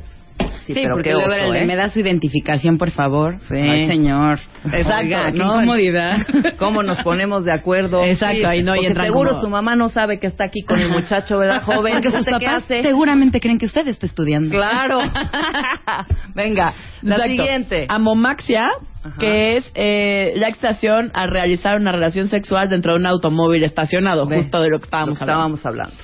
[0.66, 1.64] Sí, Sí, pero porque qué luego oso, ¿eh?
[1.66, 3.38] me da su identificación, por favor.
[3.40, 3.56] Sí.
[3.56, 4.38] Ay, señor.
[4.64, 5.56] Exacto, Oiga, qué ¿no?
[5.56, 6.16] incomodidad.
[6.58, 8.04] ¿Cómo nos ponemos de acuerdo?
[8.04, 10.78] Exacto, ahí no, y Porque seguro como- su mamá no sabe que está aquí con
[10.80, 11.94] el muchacho, ¿verdad, joven?
[11.94, 12.82] Porque sus ¿Usted qué papás hace?
[12.82, 14.54] seguramente creen que usted está estudiando.
[14.54, 15.00] Claro.
[16.34, 16.72] Venga,
[17.02, 17.30] la Exacto.
[17.30, 17.86] siguiente.
[17.88, 18.66] Amomaxia,
[19.04, 19.16] Ajá.
[19.18, 24.26] que es eh, la excitación al realizar una relación sexual dentro de un automóvil estacionado,
[24.26, 25.56] Ve, justo de lo que Lo estábamos que hablando.
[25.56, 25.94] estábamos hablando.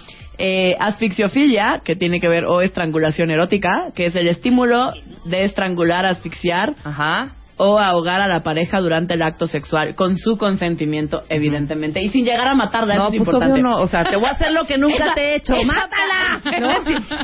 [0.41, 4.93] Eh, asfixiofilia, que tiene que ver, o estrangulación erótica, que es el estímulo
[5.25, 7.31] de estrangular, asfixiar Ajá.
[7.57, 12.25] o ahogar a la pareja durante el acto sexual, con su consentimiento, evidentemente, y sin
[12.25, 13.53] llegar a matarla, No, eso es pues importante.
[13.55, 13.83] obvio no.
[13.83, 15.55] O sea, te voy a hacer lo que nunca Esa- te he hecho.
[15.67, 16.41] ¡Mátala!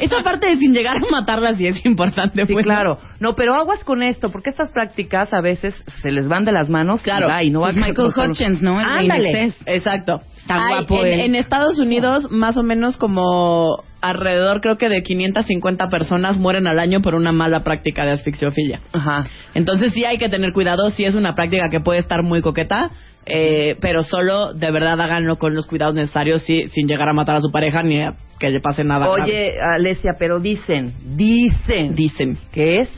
[0.00, 2.44] Esa parte de sin llegar a matarla sí es importante.
[2.46, 2.98] Sí, pues, claro.
[3.20, 6.68] No, pero aguas con esto, porque estas prácticas a veces se les van de las
[6.68, 7.00] manos.
[7.02, 7.26] Claro.
[7.26, 8.80] Y, va, y no va Michael Hutchins, ¿no?
[8.80, 9.52] El Ándale.
[9.66, 10.20] Exacto.
[10.46, 15.88] Tan Hay- guapo en, Estados Unidos, más o menos como alrededor, creo que de 550
[15.88, 18.80] personas mueren al año por una mala práctica de asfixiofilia.
[18.92, 19.24] Ajá.
[19.54, 22.90] Entonces sí hay que tener cuidado, sí es una práctica que puede estar muy coqueta,
[23.24, 27.36] eh, pero solo de verdad háganlo con los cuidados necesarios, sí, sin llegar a matar
[27.36, 29.06] a su pareja ni a que le pase nada.
[29.06, 29.22] grave.
[29.22, 32.36] Oye, Alesia, pero dicen, dicen, dicen.
[32.52, 32.90] que es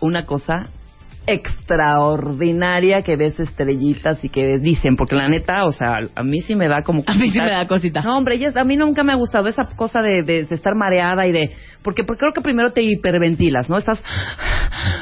[0.00, 0.68] una cosa
[1.26, 6.40] extraordinaria que ves estrellitas y que ves, dicen, porque la neta, o sea, a mí
[6.42, 7.02] sí me da como...
[7.06, 7.44] A mí sí cosita.
[7.44, 8.02] me da cosita.
[8.02, 11.26] No, hombre, a mí nunca me ha gustado esa cosa de, de- de estar mareada
[11.26, 11.52] y de...
[11.82, 13.78] Porque, porque creo que primero te hiperventilas, ¿no?
[13.78, 14.02] Estás...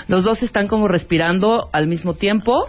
[0.08, 2.66] Los dos están como respirando al mismo tiempo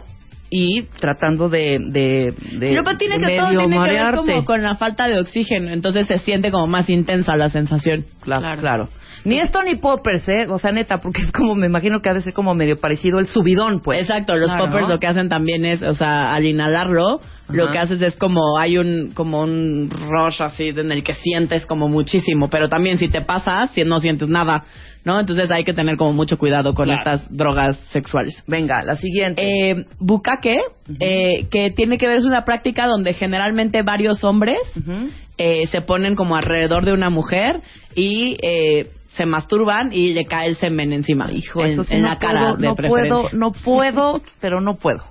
[0.54, 1.80] y tratando de...
[1.80, 5.72] de, de Sí, tiene que todo tiene que ver como con la falta de oxígeno,
[5.72, 8.06] entonces se siente como más intensa la sensación.
[8.22, 8.90] Claro, claro.
[9.24, 10.48] Ni esto ni poppers, ¿eh?
[10.50, 13.20] O sea, neta, porque es como, me imagino que ha de ser como medio parecido
[13.20, 14.02] el subidón, pues.
[14.02, 17.22] Exacto, los Claro, poppers lo que hacen también es, o sea, al inhalarlo,
[17.54, 17.72] lo Ajá.
[17.72, 21.88] que haces es como hay un como un rush así en el que sientes como
[21.90, 24.64] muchísimo, pero también si te pasa, si no sientes nada,
[25.06, 25.20] ¿no?
[25.20, 27.00] Entonces hay que tener como mucho cuidado con Claro.
[27.00, 28.42] estas drogas sexuales.
[28.48, 29.42] Venga, la siguiente.
[29.72, 30.60] Eh, bucaque,
[31.00, 35.10] eh, que tiene que ver, es una práctica donde generalmente varios hombres Ujú.
[35.38, 37.62] eh, se ponen como alrededor de una mujer
[37.96, 41.30] y eh, se masturban y le cae el semen encima.
[41.32, 43.14] Hijo, en, eso sí en no la cara puedo, de no preferencia.
[43.16, 45.04] puedo, no puedo, pero no puedo.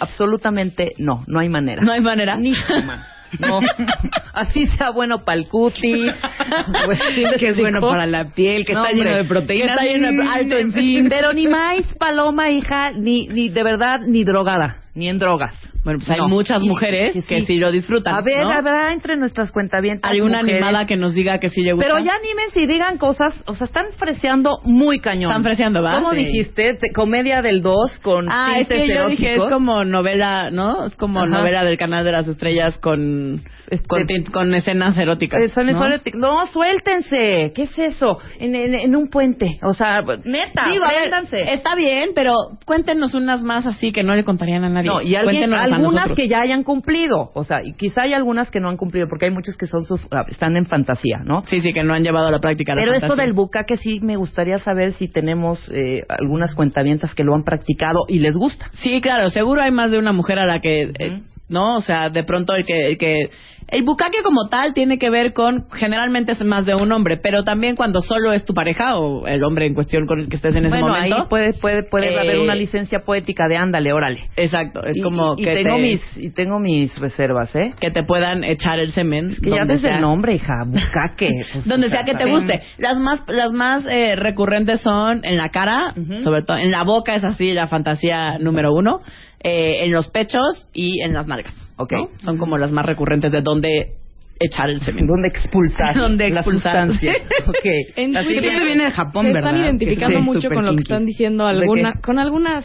[0.00, 1.82] Absolutamente no, no hay manera.
[1.82, 2.36] No hay manera.
[2.36, 3.06] Ni forma.
[3.40, 3.58] No.
[4.32, 6.12] Así sea bueno para el cutis.
[6.86, 6.98] pues,
[7.38, 9.66] que es bueno para la piel, que No, está hombre, lleno de proteínas.
[9.66, 11.08] que está lleno de- alto en zinc.
[11.10, 15.54] Pero ni maíz, paloma, hija, ni, ni de verdad, ni drogada, ni en drogas.
[15.82, 16.28] Bueno, pues hay No.
[16.28, 18.14] muchas Y- mujeres que sí lo disfrutan.
[18.14, 18.50] A ver, ¿no?
[18.56, 20.62] habrá entre nuestras cuentavientas ¿Alguna mujeres?
[20.62, 21.86] animada que nos diga que sí le gusta?
[21.88, 25.30] Pero ya animen si digan cosas, o sea, están freseando muy cañón.
[25.30, 25.96] Están freseando, ¿va?
[25.96, 26.18] ¿Cómo Sí.
[26.18, 26.74] dijiste?
[26.74, 30.86] Te- comedia del 2 con Ah, es tintes que yo dije, es como novela, ¿no?
[30.86, 31.28] Es como Ajá.
[31.28, 33.42] novela del canal de las estrellas con,
[33.82, 35.40] con, tin- con escenas eróticas.
[35.42, 35.78] Eh, son- ¿no?
[35.78, 36.20] son eróticos.
[36.20, 37.52] No, suéltense.
[37.54, 38.18] ¿Qué es eso?
[38.38, 39.58] En, en- en un puente.
[39.62, 41.12] O sea, neta, Digo, ver,
[41.48, 42.32] está bien, pero
[42.64, 44.88] cuéntenos unas más así que no le contarían a nadie.
[44.88, 47.30] No, y alguien- algunas que ya hayan cumplido.
[47.34, 49.84] O sea, y quizá hay algunas que no han cumplido, porque hay muchos que son
[49.84, 51.44] sus, ah, están en fantasía, ¿no?
[51.46, 53.24] Sí, sí, que no han llevado a la práctica la Pero esto fantasía.
[53.24, 58.00] del bucaque sí me gustaría saber si tenemos eh, algunas cuentavientas que lo han practicado
[58.08, 58.70] y les gusta.
[58.74, 61.22] Sí, claro, seguro hay más de una mujer a la que, eh.
[61.48, 61.76] ¿No?
[61.76, 63.30] O sea, de pronto el que, el que...
[63.66, 67.44] El bucaque como tal tiene que ver con, generalmente es más de un hombre, pero
[67.44, 70.54] también cuando solo es tu pareja o el hombre en cuestión con el que estés
[70.54, 71.16] en ese bueno, momento.
[71.16, 74.28] ahí puede, puede, puede Eh, haber una licencia poética de ándale, órale.
[74.36, 77.72] Exacto, es Y- como y, que, tengo te, mis y tengo mis reservas, ¿eh?
[77.80, 79.34] que te puedan echar el semen.
[79.42, 79.96] Que ya donde desde sea.
[79.96, 81.30] el nombre, hija, bucaque.
[81.54, 82.60] pues, donde sea que te guste.
[82.76, 87.14] Las más las más eh, recurrentes son en la cara, sobre todo en la boca
[87.14, 89.00] es así la fantasía número uno,
[89.44, 91.54] eh, en los pechos y en las nalgas.
[91.76, 91.92] Ok.
[91.92, 92.08] ¿no?
[92.22, 93.92] Son como las más recurrentes de donde
[94.40, 95.06] echar el semen.
[95.06, 95.94] ¿Dónde expulsar?
[95.96, 96.88] ¿Dónde la expulsar?
[96.88, 97.12] sustancia?
[97.46, 97.64] Ok.
[97.96, 99.50] En La Twitter viene de Japón, se ¿verdad?
[99.54, 102.64] están identificando Sí, mucho con lo que están diciendo ¿De alguna, con algunas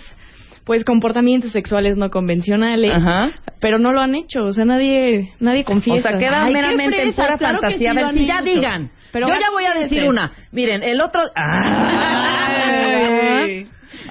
[0.66, 3.32] pues comportamientos sexuales no convencionales, Ajá.
[3.60, 6.10] pero no lo han hecho, o sea, nadie nadie O confiesa.
[6.10, 7.92] sea, queda Ay, meramente en pura claro fantasía.
[7.94, 8.44] sí a ver, si ya hecho.
[8.46, 8.92] digan.
[9.12, 10.32] Pero Yo ya voy a decir una.
[10.52, 11.22] Miren, el otro...
[11.36, 12.70] Ay.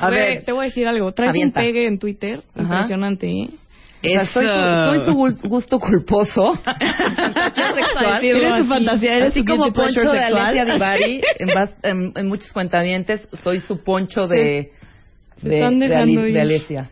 [0.01, 1.61] A Güey, ver, te voy a decir algo, traes Avienta.
[1.61, 2.63] un pegue en Twitter Ajá.
[2.63, 3.49] impresionante, ¿eh?
[4.01, 6.55] o sea, soy, su, soy su gul- gusto culposo.
[6.65, 8.25] Sexual.
[8.25, 8.69] Eres su así.
[8.69, 10.37] fantasía, eres Así su como Poncho de sexual.
[10.37, 14.71] Alesia Divari, en, bas- en- en muchos cuentavientes, soy su Poncho de,
[15.39, 16.35] Se de, están de dejando Ali- ir.
[16.35, 16.91] de Alesia.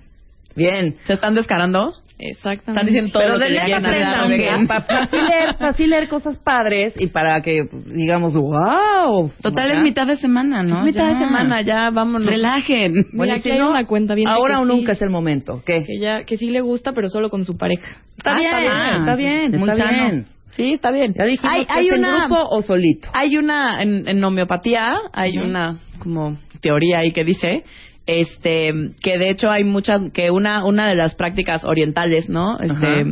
[0.57, 0.97] Bien.
[1.07, 1.93] ¿Se están descarando?
[2.19, 2.71] Exactamente.
[2.73, 4.61] Están diciendo todo Pero lo de que le neta quieran hacer a aprendan, Becky.
[4.63, 9.31] que pa- para así leer, así leer cosas padres y para que digamos, wow.
[9.43, 10.79] Total es mitad de semana, ¿no?
[10.79, 11.19] Es mitad de Ya.
[11.19, 12.29] semana, ya vámonos.
[12.29, 12.93] Relajen.
[12.93, 14.69] Mira, Bueno, si no, una cuenta bien ahora o sí.
[14.73, 15.63] nunca es el momento.
[15.67, 15.85] ¿Qué?
[15.85, 17.87] que ya que sí le gusta, pero solo con su pareja.
[18.17, 18.95] Está Ah, bien, está bien.
[19.01, 19.93] está bien, Muy está sano.
[19.93, 20.27] bien.
[20.53, 21.13] Sí, está bien.
[21.15, 23.09] Ya dijimos hay, que hay es en una grupo o solito.
[23.13, 25.49] hay una en, en homeopatía hay Ujú.
[25.49, 27.63] una como teoría ahí que dice
[28.07, 32.75] este que de hecho hay muchas que una una de las prácticas orientales no este
[32.75, 33.05] Ajá.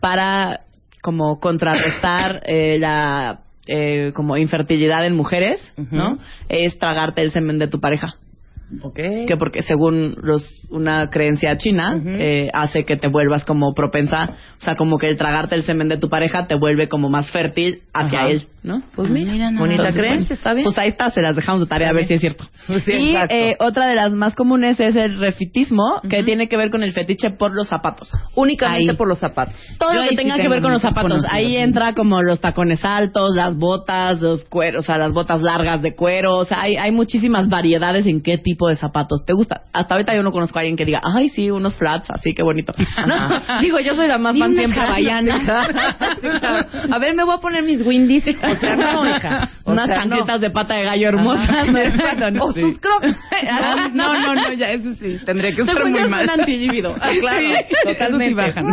[0.00, 0.60] para
[1.02, 5.60] como contrarrestar eh, la eh, como infertilidad en mujeres
[5.90, 8.16] no es tragarte el semen de tu pareja
[8.82, 8.96] Ok.
[9.26, 12.08] que porque según los una creencia china Ujú.
[12.10, 15.88] eh, hace que te vuelvas como propensa, o sea, como que el tragarte el semen
[15.88, 18.28] de tu pareja te vuelve como más fértil hacia Ajá.
[18.30, 18.82] él, ¿no?
[18.94, 19.96] Pues Ah, mira, mira nada bonita más.
[19.96, 20.64] creencia, está bien.
[20.64, 22.44] Pues ahí está, se las dejamos de tarea a ver si es cierto.
[22.84, 26.70] Sí, y eh, otra de las más comunes es el refitismo, que tiene que ver
[26.70, 28.08] con el fetiche por los zapatos.
[28.36, 28.96] Únicamente Ahí.
[28.96, 29.54] por los zapatos.
[29.78, 31.24] Todo Yo lo que sí tenga que tengo ver con los zapatos.
[31.30, 31.56] Ahí sí.
[31.56, 35.94] entra como los tacones altos, las botas, los cueros, o sea, las botas largas de
[35.94, 36.36] cuero.
[36.36, 39.62] O sea, hay, hay muchísimas variedades en qué tipo de zapatos te gusta.
[39.72, 42.42] Hasta ahorita yo no conozco a alguien que diga, ay, sí, unos flats, así que
[42.42, 42.72] bonito.
[43.06, 44.80] No, digo, yo soy la más fan siempre.
[44.84, 45.38] hawaiana.
[46.92, 48.24] A ver, me voy a poner mis windies.
[48.28, 49.48] O sea, no, hija.
[49.64, 51.68] O Unas sea, chanquetas de pata de gallo hermosas.
[51.68, 52.30] ¿no?
[52.30, 53.16] No, O sus crocs.
[53.48, 55.18] Ah, No, no, no, ya, eso sí.
[55.24, 56.26] Tendría que estar muy mal.
[56.26, 56.94] suena antillibido.
[57.20, 57.48] Claro,
[57.84, 58.28] totalmente.
[58.28, 58.66] Sí bajan.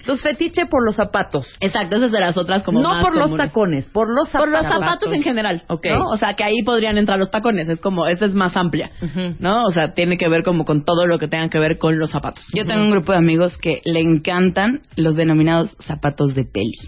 [0.00, 1.46] Entonces, fetiche por los zapatos.
[1.60, 3.46] Exacto, esas de las otras como no más por los comunes.
[3.48, 4.50] tacones, por los Por zapatos.
[4.50, 5.86] los zapatos en general, Ok.
[5.96, 6.06] ¿no?
[6.08, 9.36] O sea, que ahí podrían entrar los tacones, es como, esa es más amplia, Ujú.
[9.38, 9.64] ¿no?
[9.64, 12.10] O sea, tiene que ver como con todo lo que tenga que ver con los
[12.10, 12.44] zapatos.
[12.54, 16.78] Yo tengo un grupo de amigos que le encantan los denominados zapatos de peli.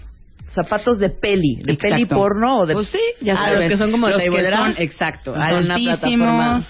[0.49, 1.95] Zapatos de peli, de Exacto.
[1.95, 2.73] peli porno o de...
[2.73, 3.59] Pues sí, ya Ah, sabes.
[3.61, 6.65] los que son como los de que son, exacto, altísimos.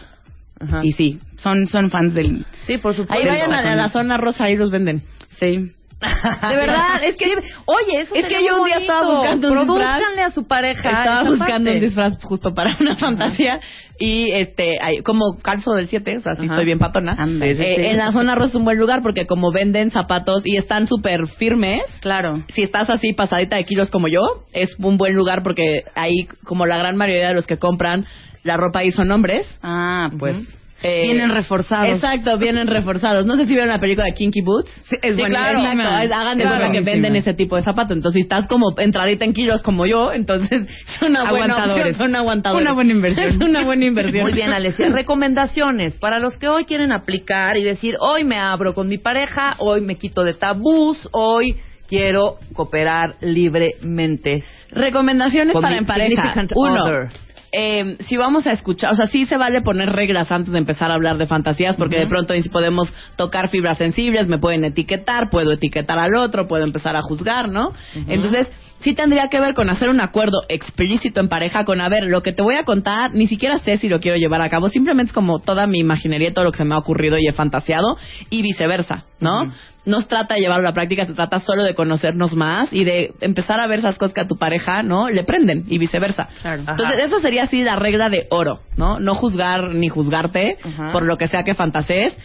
[0.59, 0.79] Ajá.
[0.83, 2.43] Y sí, son, son fans del...
[2.63, 3.13] Sí, por supuesto.
[3.13, 5.03] Ahí vayan a la, a la zona rosa, ahí los venden.
[5.39, 5.71] Sí.
[5.99, 7.25] De verdad, es que,
[7.65, 10.89] oye, eso Es que yo un día estaba buscando un Produzcanle a su pareja.
[10.89, 11.71] Estaba buscando parte.
[11.71, 13.59] un disfraz justo para una fantasía
[13.99, 16.53] y este como calzo del 7, o sea, sí Ajá.
[16.53, 17.15] estoy bien patona.
[17.41, 20.85] Eh, En la zona rosa es un buen lugar porque como venden zapatos y están
[20.85, 22.43] súper firmes, Claro.
[22.49, 24.21] si estás así pasadita de kilos como yo,
[24.53, 28.05] es un buen lugar porque ahí, como la gran mayoría de los que compran
[28.43, 29.47] la ropa ahí son hombres.
[29.63, 30.37] Ah, pues.
[30.83, 31.89] Eh, Vienen reforzados.
[31.89, 33.25] Exacto, vienen reforzados.
[33.25, 34.69] No sé si vieron la película de Kinky Boots.
[34.89, 36.15] Sí, es Sí, claro, exacto.
[36.15, 36.91] Hagan de Es cuenta que buenísima.
[36.91, 37.97] venden ese tipo de zapatos.
[37.97, 41.91] Entonces, si estás como entradita en kilos como yo, entonces es una buena Aguantadores.
[41.93, 42.61] opción, son aguantadores.
[42.63, 43.27] Una buena inversión.
[43.29, 44.21] Es una buena inversión.
[44.23, 44.89] Muy bien, Alessia.
[44.91, 49.55] Recomendaciones para los que hoy quieren aplicar y decir, hoy me abro con mi pareja,
[49.57, 51.55] hoy me quito de tabús, hoy
[51.87, 54.43] quiero cooperar libremente.
[54.71, 56.09] Recomendaciones Con para mi en pareja.
[56.21, 57.07] significant Uno, other.
[57.51, 60.91] Eh, si vamos a escuchar, o sea, sí se vale poner reglas antes de empezar
[60.91, 65.51] a hablar de fantasías, porque de pronto podemos tocar fibras sensibles, me pueden etiquetar, puedo
[65.51, 67.73] etiquetar al otro, puedo empezar a juzgar, ¿no?
[68.07, 72.07] Entonces, sí tendría que ver con hacer un acuerdo explícito en pareja con, a ver,
[72.07, 74.69] lo que te voy a contar, ni siquiera sé si lo quiero llevar a cabo,
[74.69, 77.33] simplemente es como toda mi imaginería, todo lo que se me ha ocurrido y he
[77.33, 77.97] fantaseado,
[78.29, 79.51] y viceversa, ¿no?
[79.85, 82.83] No se trata de llevarlo a la práctica, se trata solo de conocernos más y
[82.83, 85.09] de empezar a ver esas cosas que a tu pareja, ¿no?
[85.09, 86.27] Le prenden y viceversa.
[86.41, 86.63] Claro.
[86.67, 88.99] Entonces, esa sería así la regla de oro, ¿no?
[88.99, 90.57] No juzgar ni juzgarte
[90.91, 92.17] por lo que sea que fantasees.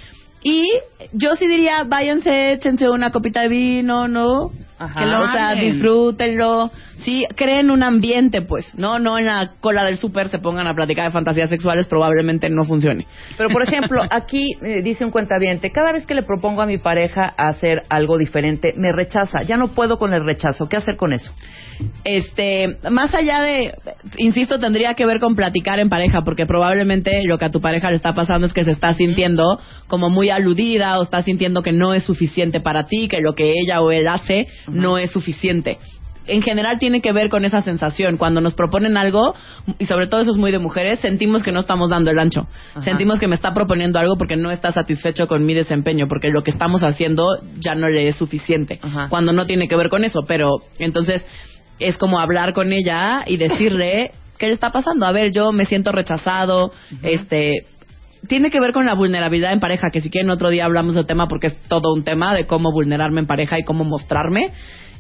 [0.42, 0.68] Y
[1.12, 4.50] yo sí diría, váyanse, échense una copita de vino, ¿no?
[4.78, 5.00] Ajá.
[5.00, 6.70] Que lo- o sea, disfrútenlo.
[7.04, 8.66] Sí, creen un ambiente, pues.
[8.74, 12.48] No, no en la cola del súper se pongan a platicar de fantasías sexuales, probablemente
[12.48, 13.06] no funcione.
[13.36, 16.78] Pero, por ejemplo, aquí eh, dice un cuentaviente, cada vez que le propongo a mi
[16.78, 19.42] pareja hacer algo diferente, me rechaza.
[19.42, 20.68] Ya no puedo con el rechazo.
[20.68, 21.32] ¿Qué hacer con eso?
[22.04, 23.72] Este, más allá de,
[24.18, 27.90] insisto, tendría que ver con platicar en pareja, porque probablemente lo que a tu pareja
[27.90, 31.72] le está pasando es que se está sintiendo como muy aludida o está sintiendo que
[31.72, 35.78] no es suficiente para ti, que lo que ella o él hace no es suficiente.
[36.26, 38.16] En general tiene que ver con esa sensación.
[38.16, 39.34] Cuando nos proponen algo,
[39.78, 42.46] y sobre todo eso es muy de mujeres, sentimos que no estamos dando el ancho.
[42.70, 42.82] Ajá.
[42.82, 46.42] Sentimos que me está proponiendo algo porque no está satisfecho con mi desempeño, porque lo
[46.42, 47.26] que estamos haciendo
[47.58, 48.78] ya no le es suficiente.
[48.82, 49.08] Ajá.
[49.08, 51.24] Cuando no tiene que ver con eso, pero entonces
[51.78, 55.06] es como hablar con ella y decirle qué le está pasando.
[55.06, 57.66] A ver, yo me siento rechazado, este
[58.28, 61.06] tiene que ver con la vulnerabilidad en pareja, que si quieren otro día hablamos del
[61.06, 64.52] tema porque es todo un tema de cómo vulnerarme en pareja y cómo mostrarme.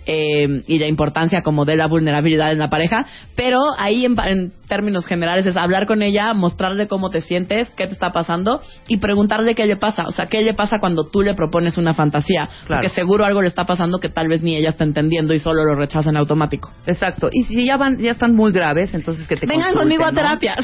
[0.06, 4.52] Eh, y la importancia como de la vulnerabilidad en la pareja, pero ahí en, en
[4.68, 8.96] términos generales es hablar con ella, mostrarle cómo te sientes, qué te está pasando y
[8.96, 12.48] preguntarle qué le pasa, o sea, qué le pasa cuando tú le propones una fantasía,
[12.66, 12.82] Claro.
[12.82, 15.64] porque seguro algo le está pasando que tal vez ni ella está entendiendo y solo
[15.64, 16.70] lo rechaza en automático.
[16.86, 17.28] Exacto.
[17.30, 20.56] Y si ya van, ya están muy graves, entonces que te Vengan conmigo a terapia.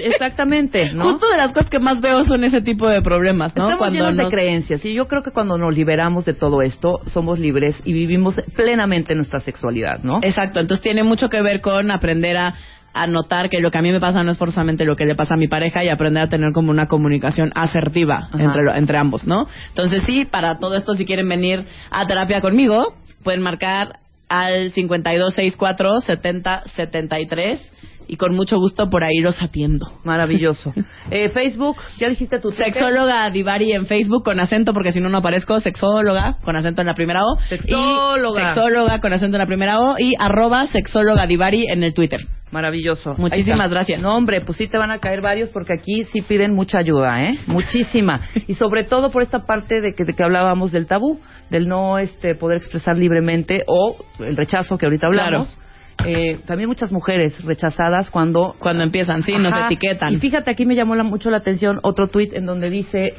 [0.00, 1.04] Exactamente, ¿no?
[1.12, 3.70] Justo de las cosas que más veo son ese tipo de problemas, ¿no?
[3.70, 7.38] Estamos llenos de creencias y yo creo que cuando nos liberamos de todo esto, somos
[7.38, 10.20] libres y vivimos plenamente nuestra sexualidad, ¿no?
[10.22, 12.54] Exacto, entonces tiene mucho que ver con aprender a,
[12.94, 15.14] a notar que lo que a mí me pasa no es forzosamente lo que le
[15.14, 18.42] pasa a mi pareja y aprender a tener como una comunicación asertiva Ajá.
[18.42, 19.46] entre, lo- entre ambos, ¿no?
[19.68, 22.94] Entonces sí, para todo esto, si quieren venir a terapia conmigo,
[23.24, 23.98] pueden marcar
[24.28, 27.72] al 5264 7073
[28.08, 29.86] y con mucho gusto por ahí los atiendo.
[30.04, 30.72] Maravilloso.
[31.10, 32.72] Eh, Facebook, ¿ya dijiste tu Twitter?
[32.72, 35.58] Sexóloga Divari en Facebook con acento, porque si no, no aparezco.
[35.60, 37.36] Sexóloga con acento en la primera O.
[37.48, 38.42] Sexóloga.
[38.42, 39.94] Y sexóloga con acento en la primera O.
[39.98, 42.20] Y arroba sexóloga Divari en el Twitter.
[42.50, 43.14] Maravilloso.
[43.18, 44.00] Muchísimas gracias.
[44.00, 47.22] No, hombre, pues sí te van a caer varios porque aquí sí piden mucha ayuda,
[47.22, 47.38] ¿eh?
[47.46, 48.20] Muchísima.
[48.46, 51.98] y sobre todo por esta parte de que, de que hablábamos del tabú, del no
[51.98, 55.58] este poder expresar libremente o el rechazo que ahorita hablamos.
[56.04, 60.12] Eh, también muchas mujeres rechazadas cuando Cuando empiezan, sí, nos etiquetan.
[60.12, 63.14] Y fíjate, aquí me llamó la- mucho la atención otro tuit en donde dice,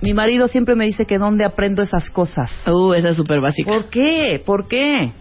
[0.00, 2.50] mi marido siempre me dice que dónde aprendo esas cosas.
[2.66, 3.70] Uh, esa es súper básica.
[3.72, 4.42] ¿Por qué?
[4.44, 5.12] ¿Por qué?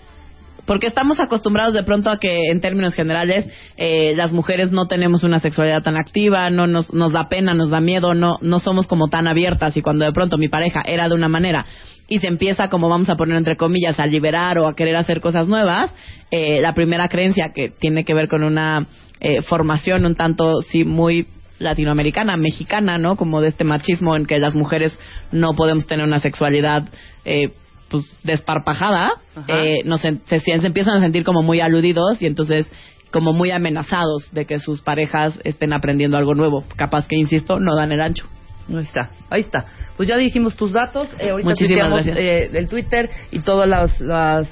[0.66, 3.48] Porque estamos acostumbrados de pronto a que, en términos generales,
[3.78, 7.70] eh, las mujeres no tenemos una sexualidad tan activa, no nos, nos da pena, nos
[7.70, 9.78] da miedo, no, no somos como tan abiertas.
[9.78, 11.66] Y cuando de pronto mi pareja era de una manera
[12.08, 15.22] y se empieza, como vamos a poner entre comillas, a liberar o a querer hacer
[15.22, 15.94] cosas nuevas,
[16.32, 18.88] eh, la primera creencia que tiene que ver con una
[19.20, 21.28] eh, formación un tanto, sí, muy
[21.60, 23.16] latinoamericana, mexicana, ¿no?
[23.16, 24.98] Como de este machismo en que las mujeres
[25.32, 26.90] no podemos tener una sexualidad
[27.24, 27.52] eh,
[27.90, 29.14] pues desparpajada,
[29.48, 32.70] eh, nos se empiezan a sentir como muy aludidos y entonces
[33.12, 36.66] como muy amenazados de que sus parejas estén aprendiendo algo nuevo.
[36.76, 38.28] Capaz que, insisto, no dan el ancho.
[38.68, 39.66] Ahí está, ahí está.
[39.96, 41.08] Pues ya dijimos tus datos.
[41.20, 44.02] eh, ahorita Muchísimas eh, el Twitter y todos los,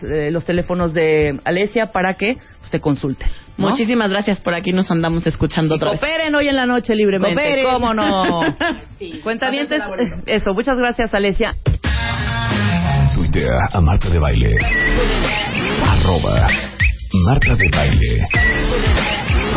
[0.04, 3.28] eh, los teléfonos de Alesia para que pues, te consulten.
[3.58, 3.70] ¿no?
[3.70, 6.00] Muchísimas gracias por aquí, nos andamos escuchando Y otra vez.
[6.00, 7.36] cooperen hoy en la noche libremente.
[7.36, 7.66] Cooperen.
[7.66, 8.42] ¿Cómo no?
[9.24, 9.82] Cuentavientes,
[10.28, 10.54] eso.
[10.54, 11.56] Muchas gracias, Alesia.
[13.16, 14.56] Tuitea a Marta de Baile.
[15.86, 16.48] Arroba
[17.26, 18.28] Marta de Baile.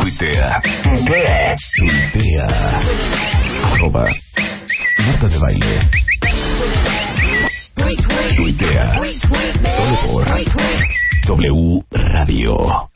[0.01, 0.63] Tuitea.
[1.07, 2.81] Tuitea.
[3.77, 4.07] Arroba
[5.01, 5.91] Marta de Baile.
[8.37, 8.95] Tuitea.
[9.77, 10.27] Solo por
[11.27, 12.89] W Radio.